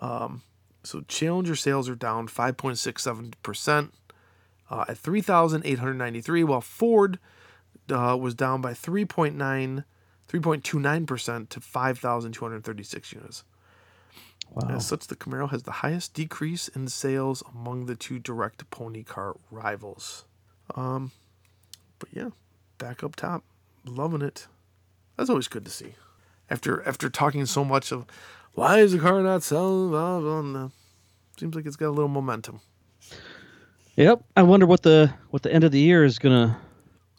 Um, 0.02 0.42
so 0.84 1.02
Challenger 1.02 1.56
sales 1.56 1.88
are 1.88 1.96
down 1.96 2.28
5.67%. 2.28 3.92
Uh, 4.70 4.86
at 4.88 4.98
3,893, 4.98 6.44
while 6.44 6.62
Ford 6.62 7.20
uh, 7.92 8.18
was 8.20 8.34
down 8.34 8.62
by 8.62 8.72
3.9, 8.72 9.84
3.29% 10.28 11.50
to 11.50 11.60
5,236 11.60 13.14
units. 13.14 13.44
Wow. 14.54 14.76
As 14.76 14.86
such, 14.86 15.08
the 15.08 15.16
Camaro 15.16 15.50
has 15.50 15.64
the 15.64 15.72
highest 15.72 16.14
decrease 16.14 16.68
in 16.68 16.88
sales 16.88 17.44
among 17.54 17.88
the 17.88 17.96
two 17.96 18.20
direct 18.20 18.70
pony 18.70 19.04
car 19.04 19.36
rivals. 19.50 20.26
Um, 20.76 21.12
but 22.00 22.10
yeah, 22.14 22.30
back 22.78 23.04
up 23.04 23.16
top, 23.16 23.44
loving 23.86 24.22
it. 24.22 24.48
That's 25.18 25.30
always 25.30 25.48
good 25.48 25.66
to 25.66 25.72
see. 25.72 25.96
After 26.50 26.88
after 26.88 27.10
talking 27.10 27.46
so 27.46 27.66
much 27.66 27.92
of 27.92 28.06
why 28.54 28.80
is 28.80 28.92
the 28.92 29.00
car 29.00 29.22
not 29.22 29.42
selling, 29.44 29.90
blah, 29.90 30.20
blah, 30.20 30.42
blah, 30.42 30.70
seems 31.40 31.56
like 31.56 31.66
it's 31.66 31.76
got 31.76 31.88
a 31.88 31.96
little 31.96 32.08
momentum. 32.10 32.60
Yep. 33.96 34.24
I 34.36 34.44
wonder 34.44 34.66
what 34.66 34.84
the 34.84 35.14
what 35.30 35.44
the 35.44 35.54
end 35.54 35.64
of 35.64 35.72
the 35.72 35.80
year 35.80 36.04
is 36.04 36.20
gonna 36.20 36.58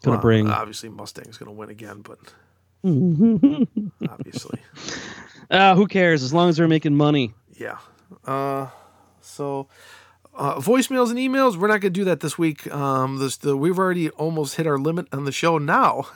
gonna 0.03 0.17
Well, 0.17 0.21
bring. 0.21 0.49
Obviously, 0.49 0.89
Mustang's 0.89 1.37
going 1.37 1.47
to 1.47 1.57
win 1.57 1.69
again, 1.69 2.01
but 2.01 2.19
obviously, 4.09 4.59
Ah, 5.51 5.75
who 5.75 5.87
cares? 5.87 6.23
As 6.23 6.33
long 6.33 6.49
as 6.49 6.57
they're 6.57 6.67
making 6.67 6.95
money. 6.95 7.33
yeah. 7.57 7.77
Uh, 8.25 8.67
so 9.21 9.67
uh, 10.35 10.55
voicemails 10.59 11.09
and 11.09 11.17
emails, 11.19 11.55
we're 11.57 11.67
not 11.67 11.81
going 11.81 11.93
to 11.93 11.99
do 11.99 12.03
that 12.05 12.19
this 12.19 12.37
week. 12.37 12.71
Um, 12.73 13.17
this, 13.17 13.37
the, 13.37 13.55
we've 13.57 13.77
already 13.79 14.09
almost 14.11 14.55
hit 14.55 14.67
our 14.67 14.77
limit 14.77 15.07
on 15.11 15.25
the 15.25 15.31
show 15.31 15.57
now, 15.57 16.07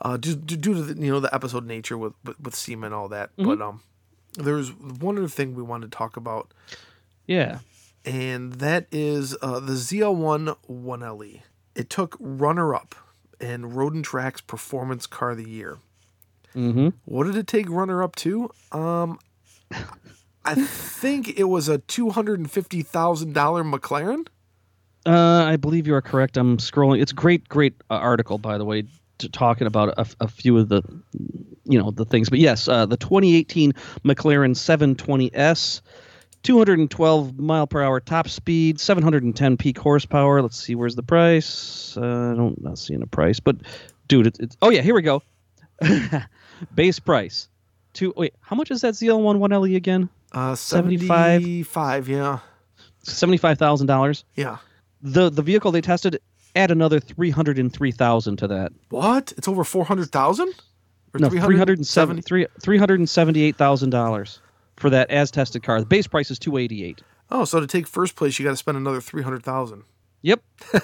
uh, 0.00 0.16
due, 0.16 0.34
due 0.36 0.56
due 0.56 0.74
to 0.74 0.82
the, 0.82 1.02
you 1.02 1.10
know 1.10 1.20
the 1.20 1.34
episode 1.34 1.66
nature 1.66 1.96
with 1.96 2.12
with, 2.24 2.38
with 2.40 2.54
SEMA 2.54 2.86
and 2.86 2.94
all 2.94 3.08
that. 3.08 3.30
But 3.38 3.60
um, 3.62 3.80
there's 4.34 4.70
one 4.74 5.16
other 5.18 5.28
thing 5.28 5.54
we 5.54 5.62
wanted 5.62 5.90
to 5.92 5.96
talk 5.96 6.16
about, 6.16 6.52
Yeah. 7.26 7.60
and 8.04 8.54
that 8.54 8.86
is 8.92 9.36
uh, 9.42 9.60
the 9.60 9.72
ZL1 9.74 10.56
1LE. 10.70 11.40
It 11.74 11.90
took 11.90 12.16
runner 12.20 12.74
up 12.74 12.94
in 13.40 13.70
Road 13.74 13.94
and 13.94 14.04
Track's 14.04 14.40
Performance 14.40 15.06
Car 15.06 15.30
of 15.30 15.38
the 15.38 15.48
Year. 15.48 15.78
Mm-hmm. 16.56 16.88
What 17.04 17.24
did 17.24 17.36
it 17.36 17.46
take 17.46 17.68
runner 17.68 18.02
up 18.02 18.16
to? 18.16 18.50
Um, 18.72 19.18
I 20.44 20.54
think 20.54 21.38
it 21.38 21.44
was 21.44 21.68
a 21.68 21.78
two 21.78 22.10
hundred 22.10 22.38
and 22.40 22.50
fifty 22.50 22.82
thousand 22.82 23.34
dollar 23.34 23.62
McLaren. 23.62 24.26
Uh, 25.04 25.44
I 25.44 25.56
believe 25.56 25.86
you 25.86 25.94
are 25.94 26.02
correct. 26.02 26.36
I'm 26.36 26.56
scrolling. 26.56 27.00
It's 27.00 27.12
a 27.12 27.14
great, 27.14 27.48
great 27.48 27.74
uh, 27.90 27.94
article, 27.94 28.38
by 28.38 28.58
the 28.58 28.64
way, 28.64 28.84
to 29.18 29.28
talking 29.28 29.68
about 29.68 29.94
a, 29.96 30.06
a 30.20 30.28
few 30.28 30.58
of 30.58 30.68
the, 30.68 30.82
you 31.64 31.80
know, 31.80 31.92
the 31.92 32.04
things. 32.04 32.28
But 32.28 32.40
yes, 32.40 32.66
uh, 32.66 32.86
the 32.86 32.96
2018 32.96 33.72
McLaren 34.04 34.56
720S, 34.56 35.80
212 36.42 37.38
mile 37.38 37.68
per 37.68 37.82
hour 37.82 38.00
top 38.00 38.28
speed, 38.28 38.80
710 38.80 39.56
peak 39.56 39.78
horsepower. 39.78 40.42
Let's 40.42 40.60
see, 40.60 40.74
where's 40.74 40.96
the 40.96 41.04
price? 41.04 41.96
Uh, 41.96 42.32
I 42.32 42.34
don't 42.34 42.60
not 42.60 42.78
seeing 42.78 43.02
a 43.02 43.06
price, 43.06 43.38
but 43.38 43.58
dude, 44.08 44.26
it's, 44.26 44.40
it's 44.40 44.56
oh 44.60 44.70
yeah, 44.70 44.82
here 44.82 44.94
we 44.94 45.02
go. 45.02 45.22
Base 46.74 46.98
price. 46.98 47.48
Two. 47.92 48.12
Wait, 48.16 48.34
how 48.40 48.56
much 48.56 48.70
is 48.70 48.80
that 48.82 48.94
ZL1 48.94 49.38
1LE 49.38 49.70
E 49.70 49.76
again? 49.76 50.08
Uh, 50.32 50.54
75? 50.54 51.42
75, 51.42 52.08
yeah, 52.08 52.38
Seventy-five 53.04 53.58
thousand 53.58 53.86
dollars. 53.86 54.24
yeah. 54.34 54.58
the 55.02 55.30
the 55.30 55.42
vehicle 55.42 55.70
they 55.72 55.80
tested 55.80 56.20
add 56.56 56.70
another 56.70 56.98
303,000 57.00 58.36
to 58.38 58.48
that. 58.48 58.72
What? 58.90 59.32
It's 59.36 59.46
over 59.48 59.62
four 59.64 59.84
hundred 59.84 60.10
thousand? 60.10 60.52
No, 61.18 61.30
370 61.30 62.20
three- 62.22 62.46
$378,000 62.60 64.38
for 64.76 64.90
that 64.90 65.10
as 65.10 65.30
tested 65.30 65.62
car. 65.62 65.80
The 65.80 65.86
base 65.86 66.06
price 66.06 66.30
is 66.30 66.38
288. 66.38 67.00
Oh, 67.30 67.44
so 67.46 67.58
to 67.60 67.66
take 67.66 67.86
first 67.86 68.16
place, 68.16 68.38
you 68.38 68.44
got 68.44 68.50
to 68.50 68.56
spend 68.56 68.76
another 68.76 69.00
three 69.00 69.22
hundred 69.22 69.42
thousand. 69.42 69.84
Yep. 70.22 70.42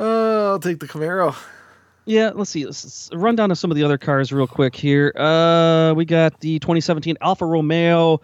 Uh, 0.00 0.52
I'll 0.52 0.58
take 0.58 0.80
the 0.80 0.88
Camaro. 0.88 1.36
Yeah, 2.06 2.30
let's 2.34 2.50
see. 2.50 2.64
Let's, 2.64 3.10
run 3.12 3.36
down 3.36 3.50
to 3.50 3.56
some 3.56 3.70
of 3.70 3.76
the 3.76 3.84
other 3.84 3.98
cars 3.98 4.32
real 4.32 4.46
quick 4.46 4.74
here. 4.74 5.12
Uh, 5.14 5.92
we 5.94 6.06
got 6.06 6.40
the 6.40 6.58
2017 6.58 7.18
Alfa 7.20 7.44
Romeo 7.44 8.20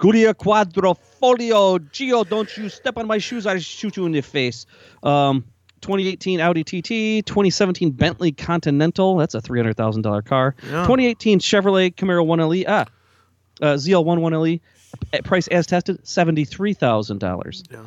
Giulia 0.00 0.32
Quadrifoglio. 0.32 1.80
Gio, 1.90 2.28
don't 2.28 2.56
you 2.56 2.68
step 2.68 2.96
on 2.96 3.06
my 3.08 3.18
shoes. 3.18 3.46
I 3.46 3.58
shoot 3.58 3.96
you 3.96 4.06
in 4.06 4.12
the 4.12 4.20
face. 4.20 4.66
Um, 5.02 5.44
2018 5.80 6.40
Audi 6.40 6.62
TT, 6.62 7.26
2017 7.26 7.90
Bentley 7.90 8.30
Continental. 8.30 9.16
That's 9.16 9.34
a 9.34 9.40
$300,000 9.40 10.24
car. 10.24 10.54
Yeah. 10.62 10.82
2018 10.82 11.40
Chevrolet 11.40 11.92
Camaro 11.92 12.24
1LE. 12.24 12.64
Ah, 12.68 12.86
uh, 13.60 13.74
ZL1 13.74 14.18
1LE. 14.18 14.60
uh, 15.12 15.22
Price 15.22 15.48
as 15.48 15.66
tested, 15.66 16.02
$73,000. 16.04 17.72
Yeah. 17.72 17.82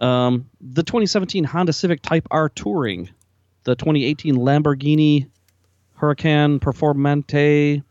Um, 0.00 0.48
the 0.60 0.82
2017 0.82 1.44
Honda 1.44 1.72
Civic 1.72 2.02
Type 2.02 2.26
R 2.30 2.48
Touring, 2.48 3.10
the 3.64 3.74
2018 3.74 4.36
Lamborghini 4.36 5.28
Huracan 6.00 6.60
Performante. 6.60 7.82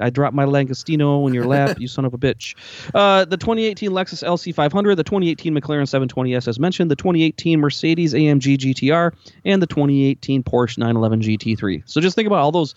I 0.00 0.10
dropped 0.10 0.34
my 0.34 0.44
Langostino 0.44 1.26
in 1.28 1.34
your 1.34 1.44
lap, 1.44 1.78
you 1.78 1.86
son 1.86 2.04
of 2.04 2.14
a 2.14 2.18
bitch. 2.18 2.54
Uh, 2.94 3.26
the 3.26 3.36
2018 3.36 3.90
Lexus 3.90 4.22
LC500, 4.24 4.96
the 4.96 5.04
2018 5.04 5.54
McLaren 5.54 5.82
720S, 5.82 6.48
as 6.48 6.58
mentioned, 6.58 6.90
the 6.90 6.96
2018 6.96 7.60
Mercedes 7.60 8.14
AMG 8.14 8.56
GTR, 8.56 9.12
and 9.44 9.60
the 9.60 9.66
2018 9.66 10.42
Porsche 10.42 10.78
911 10.78 11.20
GT3. 11.20 11.82
So 11.84 12.00
just 12.00 12.16
think 12.16 12.26
about 12.26 12.40
all 12.40 12.52
those. 12.52 12.74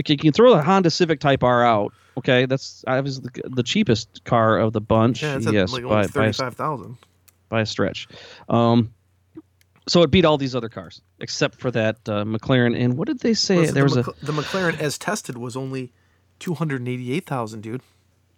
Okay, 0.00 0.14
you 0.14 0.18
can 0.18 0.32
throw 0.32 0.54
the 0.54 0.62
Honda 0.62 0.90
Civic 0.90 1.20
Type 1.20 1.42
R 1.44 1.64
out. 1.64 1.94
Okay, 2.18 2.46
that's 2.46 2.84
obviously 2.86 3.30
the, 3.32 3.48
the 3.48 3.62
cheapest 3.62 4.24
car 4.24 4.58
of 4.58 4.72
the 4.72 4.80
bunch. 4.80 5.22
Yeah, 5.22 5.36
it's 5.36 5.50
yes, 5.50 5.72
like 5.72 5.84
by, 5.84 6.06
thirty-five 6.06 6.56
thousand. 6.56 6.98
By 7.48 7.60
a 7.62 7.66
stretch. 7.66 8.08
Um, 8.48 8.92
so 9.88 10.02
it 10.02 10.10
beat 10.10 10.24
all 10.24 10.36
these 10.38 10.54
other 10.54 10.68
cars 10.68 11.00
except 11.20 11.54
for 11.56 11.70
that 11.70 11.96
uh, 12.08 12.24
McLaren. 12.24 12.78
And 12.78 12.96
what 12.98 13.08
did 13.08 13.20
they 13.20 13.34
say? 13.34 13.66
there 13.70 13.84
was 13.84 13.94
the, 13.94 14.00
a 14.00 14.24
the 14.26 14.32
McLaren 14.32 14.78
as 14.78 14.98
tested 14.98 15.38
was 15.38 15.56
only 15.56 15.92
two 16.38 16.54
hundred 16.54 16.86
eighty-eight 16.86 17.26
thousand, 17.26 17.62
dude. 17.62 17.80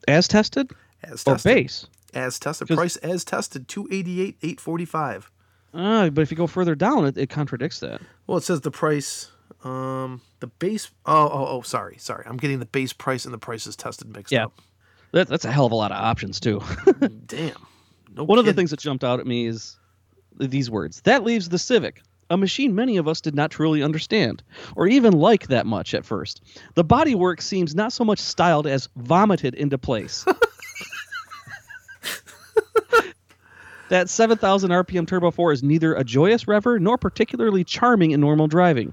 as 0.07 0.29
tested 0.29 0.71
As 1.03 1.23
or 1.27 1.35
tested. 1.35 1.55
base. 1.55 1.87
As 2.15 2.39
tested. 2.39 2.69
Price 2.69 2.97
as 2.97 3.25
tested, 3.25 3.69
two 3.69 3.89
eighty-eight, 3.91 4.37
eight 4.43 4.61
forty-five. 4.61 5.31
Uh, 5.75 6.11
but 6.11 6.23
if 6.23 6.31
you 6.33 6.37
go 6.37 6.47
further 6.49 6.75
down, 6.75 7.05
it, 7.05 7.17
it 7.17 7.31
contradicts 7.31 7.79
that. 7.81 8.01
Well, 8.27 8.39
it 8.39 8.45
says 8.45 8.61
the 8.63 8.71
price. 8.73 9.31
Um, 9.63 10.21
the 10.41 10.47
base. 10.49 10.91
Oh, 11.07 11.29
oh, 11.33 11.47
oh. 11.49 11.63
Sorry, 11.63 11.97
sorry. 11.99 12.25
I'm 12.27 12.37
getting 12.37 12.59
the 12.61 12.67
base 12.67 12.93
price 12.93 13.25
and 13.25 13.35
the 13.35 13.39
prices 13.39 13.77
tested 13.77 14.09
mixed 14.15 14.33
Yeah. 14.33 14.47
up. 14.47 14.61
that. 15.13 15.29
That's 15.29 15.45
a 15.45 15.53
hell 15.53 15.67
of 15.67 15.73
a 15.73 15.77
lot 15.77 15.91
of 15.93 15.99
options 15.99 16.41
too. 16.41 16.63
Damn. 17.27 17.55
No. 18.15 18.25
One 18.25 18.39
of 18.39 18.45
the 18.45 18.53
things 18.53 18.71
that 18.71 18.81
jumped 18.81 19.05
out 19.05 19.21
at 19.21 19.27
me 19.27 19.47
is 19.47 19.79
these 20.39 20.71
words. 20.71 21.01
That 21.03 21.23
leaves 21.23 21.49
the 21.49 21.59
Civic, 21.59 22.03
a 22.31 22.37
machine 22.37 22.75
many 22.75 22.97
of 22.97 23.09
us 23.09 23.21
did 23.21 23.35
not 23.35 23.51
truly 23.51 23.83
understand 23.83 24.45
or 24.77 24.87
even 24.87 25.13
like 25.13 25.49
that 25.49 25.67
much 25.67 25.93
at 25.95 26.05
first. 26.05 26.41
The 26.75 26.85
bodywork 26.85 27.41
seems 27.43 27.75
not 27.75 27.93
so 27.93 28.05
much 28.05 28.21
styled 28.21 28.69
as 28.69 28.89
vomited 28.97 29.55
into 29.55 29.77
place. 29.77 30.25
that 33.91 34.09
7,000 34.09 34.71
RPM 34.71 35.09
Turbo 35.09 35.33
4 35.33 35.53
is 35.53 35.63
neither 35.65 35.95
a 35.95 36.05
joyous 36.05 36.47
rever 36.47 36.79
nor 36.79 36.97
particularly 36.97 37.65
charming 37.65 38.13
in 38.13 38.21
normal 38.21 38.47
driving. 38.47 38.93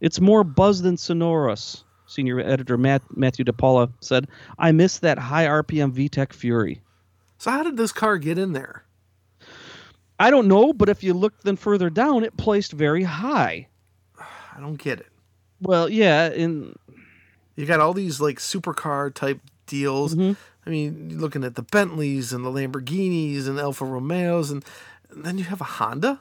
It's 0.00 0.20
more 0.20 0.42
buzz 0.44 0.82
than 0.82 0.96
sonorous. 0.96 1.84
Senior 2.08 2.40
editor 2.40 2.76
Matt, 2.76 3.02
Matthew 3.16 3.44
DePaula 3.44 3.92
said, 4.00 4.28
I 4.58 4.72
miss 4.72 4.98
that 4.98 5.18
high 5.18 5.46
RPM 5.46 5.92
VTEC 5.92 6.32
Fury. 6.32 6.82
So 7.38 7.50
how 7.50 7.62
did 7.62 7.76
this 7.76 7.92
car 7.92 8.18
get 8.18 8.38
in 8.38 8.52
there? 8.52 8.84
I 10.18 10.30
don't 10.30 10.48
know, 10.48 10.72
but 10.72 10.88
if 10.88 11.02
you 11.02 11.12
look 11.12 11.42
then 11.42 11.56
further 11.56 11.90
down, 11.90 12.24
it 12.24 12.36
placed 12.36 12.72
very 12.72 13.02
high. 13.02 13.68
I 14.18 14.60
don't 14.60 14.76
get 14.76 15.00
it. 15.00 15.08
Well, 15.60 15.88
yeah, 15.88 16.30
in 16.30 16.74
You 17.56 17.66
got 17.66 17.80
all 17.80 17.92
these 17.92 18.20
like 18.20 18.38
supercar 18.38 19.12
type 19.14 19.40
deals. 19.66 20.14
Mm-hmm. 20.14 20.32
I 20.66 20.70
mean, 20.70 21.10
you're 21.10 21.20
looking 21.20 21.44
at 21.44 21.54
the 21.54 21.62
Bentleys 21.62 22.32
and 22.32 22.44
the 22.44 22.50
Lamborghinis 22.50 23.46
and 23.46 23.58
Alfa 23.58 23.84
Romeos, 23.84 24.50
and, 24.50 24.64
and 25.10 25.24
then 25.24 25.38
you 25.38 25.44
have 25.44 25.60
a 25.60 25.64
Honda. 25.64 26.20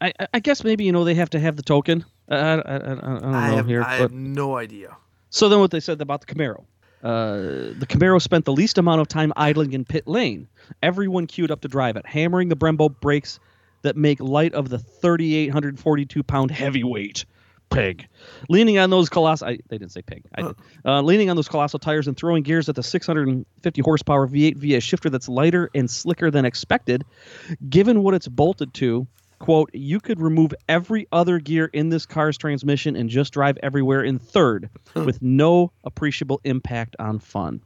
I, 0.00 0.12
I- 0.34 0.40
guess 0.40 0.62
maybe 0.62 0.84
you 0.84 0.92
know 0.92 1.04
they 1.04 1.14
have 1.14 1.30
to 1.30 1.40
have 1.40 1.56
the 1.56 1.62
token. 1.62 2.04
I, 2.28 2.36
I, 2.36 2.52
I, 2.58 2.74
I 2.76 2.78
don't 2.78 3.22
know 3.22 3.28
I 3.32 3.48
have, 3.50 3.66
here, 3.66 3.82
I 3.82 3.96
but 3.98 4.00
have 4.02 4.12
no 4.12 4.56
idea. 4.56 4.96
so 5.30 5.48
then 5.48 5.60
what 5.60 5.70
they 5.70 5.80
said 5.80 6.00
about 6.02 6.26
the 6.26 6.34
Camaro. 6.34 6.64
Uh, 7.06 7.72
the 7.78 7.86
Camaro 7.88 8.20
spent 8.20 8.44
the 8.44 8.52
least 8.52 8.78
amount 8.78 9.00
of 9.00 9.06
time 9.06 9.32
idling 9.36 9.74
in 9.74 9.84
pit 9.84 10.08
lane. 10.08 10.48
Everyone 10.82 11.28
queued 11.28 11.52
up 11.52 11.60
to 11.60 11.68
drive 11.68 11.94
it, 11.94 12.04
hammering 12.04 12.48
the 12.48 12.56
Brembo 12.56 12.88
brakes 13.00 13.38
that 13.82 13.96
make 13.96 14.18
light 14.18 14.54
of 14.54 14.70
the 14.70 14.80
3,842 14.80 16.24
pound 16.24 16.50
heavyweight 16.50 17.24
pig. 17.70 18.08
Leaning 18.48 18.78
on 18.78 18.90
those 18.90 19.08
colossal, 19.08 19.46
I, 19.46 19.58
they 19.68 19.78
didn't 19.78 19.92
say 19.92 20.02
pig, 20.02 20.24
I 20.34 20.42
did. 20.42 20.56
Uh, 20.84 21.00
leaning 21.02 21.30
on 21.30 21.36
those 21.36 21.46
colossal 21.46 21.78
tires 21.78 22.08
and 22.08 22.16
throwing 22.16 22.42
gears 22.42 22.68
at 22.68 22.74
the 22.74 22.82
650 22.82 23.82
horsepower 23.82 24.26
V8 24.26 24.56
via 24.56 24.78
a 24.78 24.80
shifter 24.80 25.08
that's 25.08 25.28
lighter 25.28 25.70
and 25.76 25.88
slicker 25.88 26.32
than 26.32 26.44
expected. 26.44 27.04
Given 27.68 28.02
what 28.02 28.14
it's 28.14 28.26
bolted 28.26 28.74
to, 28.74 29.06
quote, 29.38 29.70
you 29.72 30.00
could 30.00 30.20
remove 30.20 30.54
every 30.68 31.06
other 31.12 31.38
gear 31.38 31.66
in 31.72 31.88
this 31.88 32.06
car's 32.06 32.38
transmission 32.38 32.96
and 32.96 33.08
just 33.08 33.32
drive 33.32 33.58
everywhere 33.62 34.02
in 34.02 34.18
third 34.18 34.70
with 34.94 35.20
no 35.22 35.72
appreciable 35.84 36.40
impact 36.44 36.96
on 36.98 37.18
fun. 37.18 37.60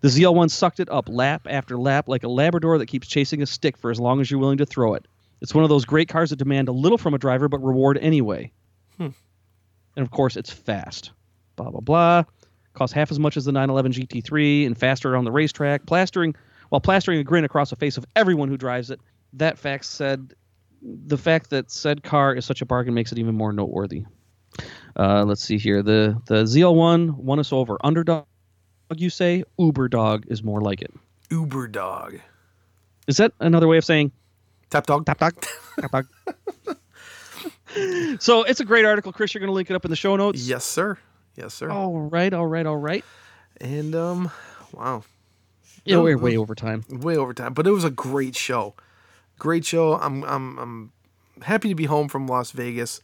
The 0.00 0.08
ZL1 0.08 0.50
sucked 0.50 0.80
it 0.80 0.90
up 0.90 1.08
lap 1.08 1.46
after 1.48 1.78
lap 1.78 2.08
like 2.08 2.24
a 2.24 2.28
Labrador 2.28 2.78
that 2.78 2.86
keeps 2.86 3.06
chasing 3.06 3.42
a 3.42 3.46
stick 3.46 3.76
for 3.76 3.90
as 3.90 4.00
long 4.00 4.20
as 4.20 4.30
you're 4.30 4.40
willing 4.40 4.58
to 4.58 4.66
throw 4.66 4.94
it. 4.94 5.06
It's 5.40 5.54
one 5.54 5.64
of 5.64 5.70
those 5.70 5.84
great 5.84 6.08
cars 6.08 6.30
that 6.30 6.36
demand 6.36 6.68
a 6.68 6.72
little 6.72 6.98
from 6.98 7.14
a 7.14 7.18
driver 7.18 7.48
but 7.48 7.62
reward 7.62 7.98
anyway. 7.98 8.52
Hmm. 8.96 9.08
And 9.96 10.04
of 10.04 10.10
course, 10.10 10.36
it's 10.36 10.50
fast. 10.50 11.12
Blah 11.56 11.70
blah 11.70 11.80
blah. 11.80 12.24
Costs 12.74 12.94
half 12.94 13.10
as 13.10 13.18
much 13.18 13.36
as 13.36 13.44
the 13.44 13.52
911 13.52 13.92
GT3 13.92 14.66
and 14.66 14.78
faster 14.78 15.16
on 15.16 15.24
the 15.24 15.32
racetrack. 15.32 15.86
Plastering 15.86 16.34
while 16.68 16.80
plastering 16.80 17.18
a 17.18 17.24
grin 17.24 17.44
across 17.44 17.70
the 17.70 17.76
face 17.76 17.96
of 17.96 18.04
everyone 18.16 18.48
who 18.48 18.56
drives 18.56 18.90
it. 18.90 19.00
That 19.34 19.58
fact 19.58 19.84
said, 19.84 20.34
the 20.82 21.18
fact 21.18 21.50
that 21.50 21.70
said 21.70 22.02
car 22.02 22.34
is 22.34 22.44
such 22.44 22.62
a 22.62 22.66
bargain 22.66 22.94
makes 22.94 23.12
it 23.12 23.18
even 23.18 23.34
more 23.34 23.52
noteworthy. 23.52 24.04
Uh, 24.98 25.24
let's 25.24 25.42
see 25.42 25.58
here. 25.58 25.82
The 25.82 26.20
the 26.26 26.44
ZL1 26.44 27.14
won 27.16 27.38
us 27.38 27.52
over. 27.52 27.78
Underdog, 27.82 28.24
you 28.96 29.10
say? 29.10 29.44
Uber 29.58 29.88
dog 29.88 30.24
is 30.28 30.42
more 30.42 30.60
like 30.60 30.82
it. 30.82 30.92
Uber 31.30 31.68
dog. 31.68 32.18
Is 33.06 33.18
that 33.18 33.32
another 33.40 33.68
way 33.68 33.76
of 33.78 33.84
saying 33.84 34.12
Tap 34.70 34.86
dog. 34.86 35.04
Tap 35.04 35.18
dog. 35.18 35.44
Tap 35.80 35.90
dog. 35.90 36.06
so 38.20 38.44
it's 38.44 38.60
a 38.60 38.64
great 38.64 38.84
article, 38.84 39.12
Chris. 39.12 39.34
You're 39.34 39.40
going 39.40 39.48
to 39.48 39.54
link 39.54 39.68
it 39.70 39.74
up 39.74 39.84
in 39.84 39.90
the 39.90 39.96
show 39.96 40.14
notes. 40.16 40.46
Yes, 40.46 40.64
sir. 40.64 40.96
Yes, 41.36 41.54
sir. 41.54 41.70
All 41.70 41.98
right, 41.98 42.32
all 42.32 42.46
right, 42.46 42.66
all 42.66 42.76
right. 42.76 43.04
And 43.60 43.94
um, 43.94 44.30
wow, 44.72 45.02
Yeah, 45.84 45.98
we're 45.98 46.16
way 46.16 46.36
over 46.36 46.54
time. 46.54 46.84
way 46.88 47.16
over 47.16 47.34
time, 47.34 47.52
but 47.52 47.66
it 47.66 47.72
was 47.72 47.84
a 47.84 47.90
great 47.90 48.36
show. 48.36 48.74
Great 49.40 49.64
show. 49.64 49.94
I'm 49.94 50.22
I'm 50.24 50.58
I'm 50.58 50.92
happy 51.42 51.68
to 51.70 51.74
be 51.74 51.86
home 51.86 52.08
from 52.08 52.28
Las 52.28 52.52
Vegas. 52.52 53.00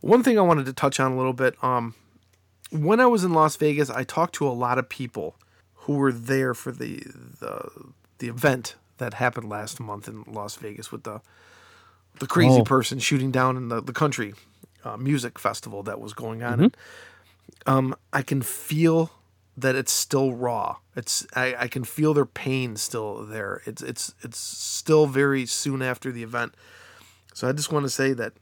One 0.00 0.22
thing 0.22 0.38
I 0.38 0.42
wanted 0.42 0.64
to 0.66 0.72
touch 0.72 0.98
on 0.98 1.12
a 1.12 1.16
little 1.16 1.32
bit. 1.34 1.62
Um, 1.62 1.94
when 2.70 3.00
I 3.00 3.06
was 3.06 3.22
in 3.24 3.32
Las 3.34 3.56
Vegas, 3.56 3.90
I 3.90 4.04
talked 4.04 4.34
to 4.36 4.48
a 4.48 4.50
lot 4.50 4.78
of 4.78 4.88
people 4.88 5.34
who 5.74 5.94
were 5.96 6.12
there 6.12 6.54
for 6.54 6.72
the 6.72 7.02
the 7.40 7.68
the 8.18 8.28
event 8.28 8.76
that 8.98 9.14
happened 9.14 9.48
last 9.48 9.80
month 9.80 10.06
in 10.08 10.22
Las 10.26 10.54
Vegas 10.56 10.90
with 10.92 11.02
the 11.02 11.20
the 12.20 12.26
crazy 12.28 12.60
Oh. 12.60 12.64
person 12.64 12.98
shooting 13.00 13.32
down 13.32 13.56
in 13.56 13.68
the 13.68 13.82
the 13.82 13.92
country 13.92 14.34
uh, 14.84 14.96
music 14.96 15.38
festival 15.38 15.82
that 15.82 16.00
was 16.00 16.12
going 16.12 16.42
on. 16.44 16.60
And, 16.60 16.76
um, 17.66 17.94
I 18.12 18.22
can 18.22 18.40
feel 18.42 19.10
that 19.56 19.74
it's 19.74 19.92
still 19.92 20.32
raw. 20.32 20.76
It's 20.96 21.26
I, 21.34 21.54
I 21.58 21.68
can 21.68 21.84
feel 21.84 22.14
their 22.14 22.26
pain 22.26 22.76
still 22.76 23.24
there. 23.24 23.62
It's 23.66 23.82
it's 23.82 24.14
it's 24.22 24.38
still 24.38 25.06
very 25.06 25.46
soon 25.46 25.82
after 25.82 26.10
the 26.10 26.22
event. 26.22 26.54
So 27.34 27.48
I 27.48 27.52
just 27.52 27.72
want 27.72 27.84
to 27.84 27.90
say 27.90 28.12
that 28.14 28.34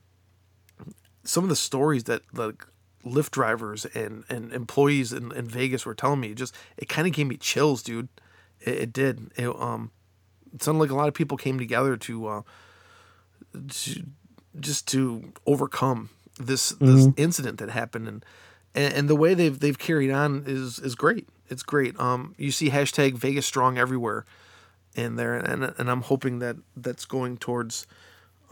some 1.25 1.45
of 1.45 1.51
the 1.51 1.57
stories 1.57 2.05
that 2.05 2.23
like 2.33 2.67
Lyft 3.05 3.31
drivers 3.31 3.87
and, 3.87 4.25
and 4.29 4.53
employees 4.53 5.13
in, 5.13 5.33
in 5.33 5.47
Vegas 5.47 5.87
were 5.87 5.95
telling 5.95 6.21
me 6.21 6.35
just 6.35 6.55
it 6.77 6.89
kind 6.89 7.07
of 7.07 7.15
gave 7.15 7.27
me 7.27 7.37
chills, 7.37 7.83
dude. 7.83 8.09
It, 8.61 8.75
it 8.75 8.93
did. 8.93 9.33
It 9.37 9.49
um 9.49 9.91
it 10.55 10.63
sounded 10.63 10.81
like 10.81 10.91
a 10.91 10.97
lot 10.97 11.09
of 11.09 11.15
people 11.15 11.37
came 11.37 11.59
together 11.59 11.97
to 11.97 12.27
uh 12.27 12.43
to 13.69 14.05
just 14.59 14.87
to 14.89 15.33
overcome 15.47 16.11
this 16.39 16.71
this 16.81 17.09
incident 17.17 17.59
that 17.59 17.71
happened 17.71 18.07
and, 18.09 18.25
and 18.75 18.95
and 18.95 19.09
the 19.09 19.17
way 19.17 19.35
they've 19.35 19.59
they've 19.59 19.79
carried 19.79 20.11
on 20.11 20.45
is 20.47 20.79
is 20.79 20.95
great. 20.95 21.29
It's 21.49 21.63
great. 21.63 21.99
Um, 21.99 22.35
you 22.39 22.51
see 22.51 22.71
hashtag 22.71 23.15
Vegas 23.15 23.47
Strong 23.47 23.79
everywhere 23.79 24.25
in 24.95 25.17
there, 25.17 25.35
and 25.35 25.75
and 25.77 25.91
I'm 25.91 26.03
hoping 26.03 26.39
that 26.41 26.57
that's 26.77 27.05
going 27.05 27.39
towards 27.39 27.87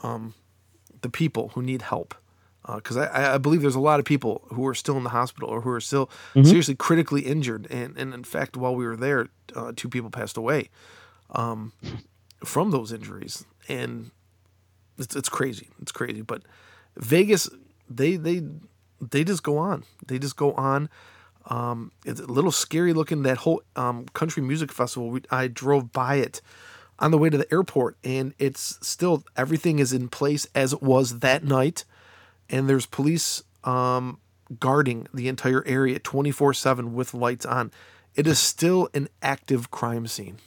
um, 0.03 0.35
the 1.01 1.09
people 1.09 1.49
who 1.55 1.63
need 1.63 1.83
help. 1.83 2.15
Because 2.75 2.99
I, 2.99 3.37
I 3.37 3.39
believe 3.39 3.63
there's 3.63 3.75
a 3.77 3.81
lot 3.81 3.99
of 3.99 4.05
people 4.05 4.43
who 4.53 4.67
are 4.67 4.75
still 4.75 4.99
in 4.99 5.03
the 5.03 5.09
hospital 5.09 5.49
or 5.49 5.63
who 5.63 5.71
are 5.71 5.81
still 5.81 6.11
seriously 6.45 6.75
critically 6.75 7.23
injured. 7.23 7.67
And, 7.71 7.97
and 7.97 8.13
in 8.13 8.25
fact, 8.25 8.59
while 8.59 8.75
we 8.75 8.87
were 8.87 8.97
there, 8.97 9.29
uh, 9.57 9.73
two 9.75 9.89
people 9.89 10.11
passed 10.11 10.37
away 10.37 10.69
um, 11.31 11.73
from 12.45 12.71
those 12.71 12.93
injuries. 12.93 13.47
And 13.71 14.11
it's, 14.99 15.17
it's 15.17 15.31
crazy. 15.31 15.71
It's 15.81 15.93
crazy. 15.93 16.21
But 16.21 16.43
Vegas, 16.95 17.49
they 17.89 18.17
they 18.17 18.43
they 19.01 19.25
just 19.25 19.43
go 19.43 19.59
on. 19.59 19.85
They 20.07 20.19
just 20.19 20.37
go 20.37 20.53
on. 20.55 20.89
Um, 21.47 21.93
it's 22.05 22.21
a 22.21 22.27
little 22.27 22.53
scary 22.53 22.93
looking. 22.93 23.23
That 23.23 23.39
whole 23.39 23.63
um, 23.77 24.07
country 24.13 24.43
music 24.43 24.73
festival. 24.73 25.11
We, 25.11 25.23
I 25.31 25.49
drove 25.49 25.93
by 25.93 26.17
it 26.17 26.41
on 26.99 27.11
the 27.11 27.19
way 27.19 27.31
to 27.31 27.39
the 27.39 27.51
airport, 27.53 27.97
and 28.05 28.35
it's 28.39 28.79
still 28.87 29.25
everything 29.37 29.79
is 29.79 29.93
in 29.93 30.09
place 30.09 30.47
as 30.55 30.73
it 30.73 30.83
was 30.83 31.21
that 31.21 31.45
night. 31.45 31.85
And 32.51 32.69
there's 32.69 32.87
police 32.87 33.43
um, 33.65 34.19
guarding 34.59 35.07
the 35.13 35.29
entire 35.29 35.65
area 35.67 35.99
24 35.99 36.55
7 36.55 36.95
with 36.95 37.15
lights 37.15 37.47
on. 37.47 37.71
It 38.15 38.27
is 38.27 38.39
still 38.39 38.89
an 38.95 39.09
active 39.23 39.71
crime 39.71 40.07
scene. 40.07 40.39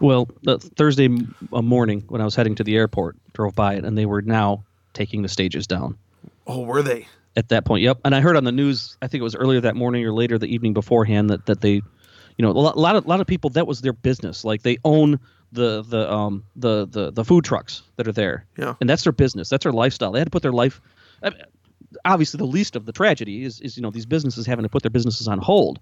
Well, 0.00 0.28
the 0.42 0.58
Thursday 0.58 1.10
uh, 1.52 1.60
morning 1.60 2.04
when 2.08 2.22
I 2.22 2.24
was 2.24 2.34
heading 2.34 2.54
to 2.54 2.64
the 2.64 2.76
airport, 2.76 3.16
drove 3.34 3.54
by 3.54 3.74
it, 3.74 3.84
and 3.84 3.98
they 3.98 4.06
were 4.06 4.22
now 4.22 4.64
taking 4.94 5.22
the 5.22 5.28
stages 5.28 5.66
down. 5.66 5.98
Oh, 6.46 6.62
were 6.62 6.82
they? 6.82 7.06
At 7.36 7.48
that 7.50 7.64
point, 7.64 7.82
yep. 7.82 7.98
And 8.04 8.14
I 8.14 8.20
heard 8.20 8.36
on 8.36 8.44
the 8.44 8.52
news, 8.52 8.96
I 9.00 9.06
think 9.06 9.20
it 9.20 9.24
was 9.24 9.36
earlier 9.36 9.60
that 9.60 9.76
morning 9.76 10.04
or 10.04 10.12
later 10.12 10.36
the 10.36 10.52
evening 10.52 10.72
beforehand, 10.74 11.30
that, 11.30 11.46
that 11.46 11.60
they, 11.60 11.74
you 11.74 11.82
know, 12.40 12.50
a 12.50 12.52
lot, 12.52 12.74
a 12.76 12.80
lot 12.80 12.96
of 12.96 13.06
lot 13.06 13.20
of 13.20 13.26
people 13.28 13.50
that 13.50 13.66
was 13.68 13.80
their 13.82 13.92
business. 13.92 14.44
Like 14.44 14.62
they 14.62 14.78
own 14.84 15.20
the 15.52 15.82
the 15.82 16.10
um 16.12 16.42
the 16.56 16.86
the 16.88 17.12
the 17.12 17.24
food 17.24 17.44
trucks 17.44 17.82
that 17.96 18.08
are 18.08 18.12
there, 18.12 18.46
Yeah. 18.58 18.74
and 18.80 18.90
that's 18.90 19.04
their 19.04 19.12
business. 19.12 19.48
That's 19.48 19.62
their 19.62 19.72
lifestyle. 19.72 20.10
They 20.12 20.18
had 20.18 20.26
to 20.26 20.30
put 20.30 20.42
their 20.42 20.52
life. 20.52 20.80
I 21.22 21.30
mean, 21.30 21.40
obviously, 22.04 22.38
the 22.38 22.46
least 22.46 22.74
of 22.76 22.84
the 22.84 22.92
tragedy 22.92 23.44
is 23.44 23.60
is 23.60 23.76
you 23.76 23.82
know 23.82 23.90
these 23.90 24.06
businesses 24.06 24.44
having 24.44 24.64
to 24.64 24.68
put 24.68 24.82
their 24.82 24.90
businesses 24.90 25.28
on 25.28 25.38
hold, 25.38 25.78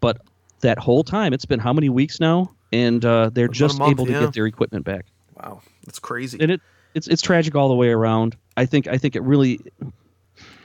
but 0.00 0.20
that 0.60 0.78
whole 0.78 1.02
time 1.02 1.32
it's 1.32 1.44
been 1.46 1.58
how 1.60 1.72
many 1.72 1.88
weeks 1.88 2.20
now, 2.20 2.52
and 2.72 3.04
uh, 3.04 3.28
they're 3.32 3.46
About 3.46 3.54
just 3.56 3.78
month, 3.80 3.90
able 3.90 4.06
to 4.06 4.12
yeah. 4.12 4.20
get 4.20 4.34
their 4.34 4.46
equipment 4.46 4.84
back 4.84 5.06
Wow. 5.36 5.62
That's 5.84 5.98
crazy. 5.98 6.38
and 6.40 6.52
it 6.52 6.60
it's 6.94 7.08
it's 7.08 7.22
tragic 7.22 7.56
all 7.56 7.68
the 7.68 7.74
way 7.74 7.88
around. 7.88 8.36
I 8.56 8.66
think 8.66 8.86
I 8.86 8.98
think 8.98 9.16
it 9.16 9.22
really. 9.24 9.58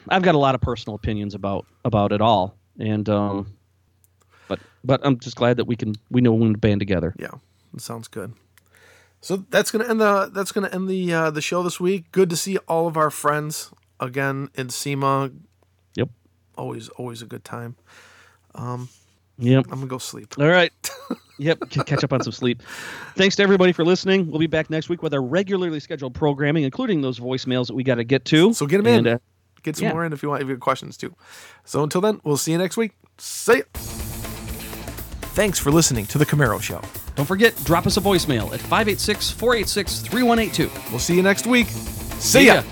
I've 0.10 0.22
got 0.24 0.36
a 0.36 0.40
lot 0.40 0.56
of 0.56 0.62
personal 0.62 0.96
opinions 0.96 1.34
about 1.36 1.66
about 1.86 2.12
it 2.12 2.22
all, 2.22 2.56
and 2.80 3.08
um, 3.10 3.54
but 4.48 4.60
but 4.84 5.02
I'm 5.04 5.20
just 5.20 5.36
glad 5.36 5.58
that 5.58 5.66
we 5.66 5.76
can 5.76 5.96
we 6.10 6.22
know 6.22 6.34
when 6.34 6.54
to 6.54 6.58
band 6.60 6.80
together. 6.80 7.14
Yeah, 7.20 7.32
that 7.74 7.82
sounds 7.82 8.08
good. 8.08 8.34
So 9.22 9.38
that's 9.50 9.72
gonna 9.72 9.88
end 9.90 10.00
the 10.00 10.30
that's 10.34 10.52
gonna 10.52 10.70
end 10.70 10.88
the 10.90 11.14
uh, 11.14 11.32
the 11.32 11.42
show 11.42 11.64
this 11.64 11.80
week. 11.80 12.12
Good 12.12 12.30
to 12.30 12.36
see 12.38 12.58
all 12.68 12.88
of 12.88 12.98
our 12.98 13.10
friends 13.10 13.72
again 14.00 14.50
in 14.56 14.70
SEMA. 14.70 15.32
Yep. 15.96 16.10
Always 16.58 16.90
always 16.90 17.22
a 17.22 17.26
good 17.26 17.44
time. 17.44 17.76
Um, 18.56 18.90
Yep. 19.40 19.66
I'm 19.66 19.76
gonna 19.80 19.88
go 19.88 19.98
sleep. 20.00 20.36
All 20.40 20.48
right. 20.48 20.72
Yep. 21.40 21.70
Catch 21.70 22.04
up 22.04 22.12
on 22.14 22.24
some 22.24 22.32
sleep. 22.32 22.64
Thanks 23.16 23.36
to 23.36 23.44
everybody 23.44 23.72
for 23.72 23.86
listening. 23.86 24.26
We'll 24.32 24.40
be 24.40 24.48
back 24.48 24.72
next 24.72 24.90
week 24.90 25.04
with 25.04 25.14
our 25.14 25.22
regularly 25.22 25.80
scheduled 25.80 26.16
programming, 26.16 26.64
including 26.64 27.02
those 27.02 27.20
voicemails 27.20 27.68
that 27.68 27.76
we 27.76 27.84
got 27.84 27.96
to 27.96 28.04
get 28.04 28.26
to. 28.26 28.54
So 28.54 28.66
get 28.66 28.80
'em 28.80 28.88
in. 28.88 28.96
And, 28.96 29.08
uh, 29.08 29.18
Get 29.68 29.76
some 29.76 29.88
Yeah. 29.88 29.92
more 29.94 30.06
in 30.06 30.14
if 30.14 30.24
you 30.24 30.30
want 30.30 30.42
if 30.42 30.48
you 30.48 30.54
have 30.54 30.62
questions 30.62 30.96
too. 30.96 31.14
So 31.66 31.84
until 31.84 32.00
then, 32.00 32.22
we'll 32.24 32.38
see 32.38 32.54
you 32.54 32.58
next 32.58 32.78
week. 32.78 32.94
See 33.18 33.58
ya. 33.58 33.64
Thanks 35.36 35.60
for 35.60 35.72
listening 35.72 36.06
to 36.08 36.18
the 36.18 36.26
Camaro 36.26 36.62
Show. 36.62 36.80
don't 37.18 37.26
forget, 37.26 37.54
drop 37.66 37.86
us 37.86 37.98
a 37.98 38.02
voicemail 38.02 38.54
at 38.54 38.62
586 38.62 39.32
486 39.32 40.00
3182. 40.00 40.72
We'll 40.90 41.00
see 41.00 41.16
you 41.16 41.22
next 41.22 41.46
week. 41.46 41.68
See 42.20 42.46
ya. 42.48 42.56
ya. 42.56 42.64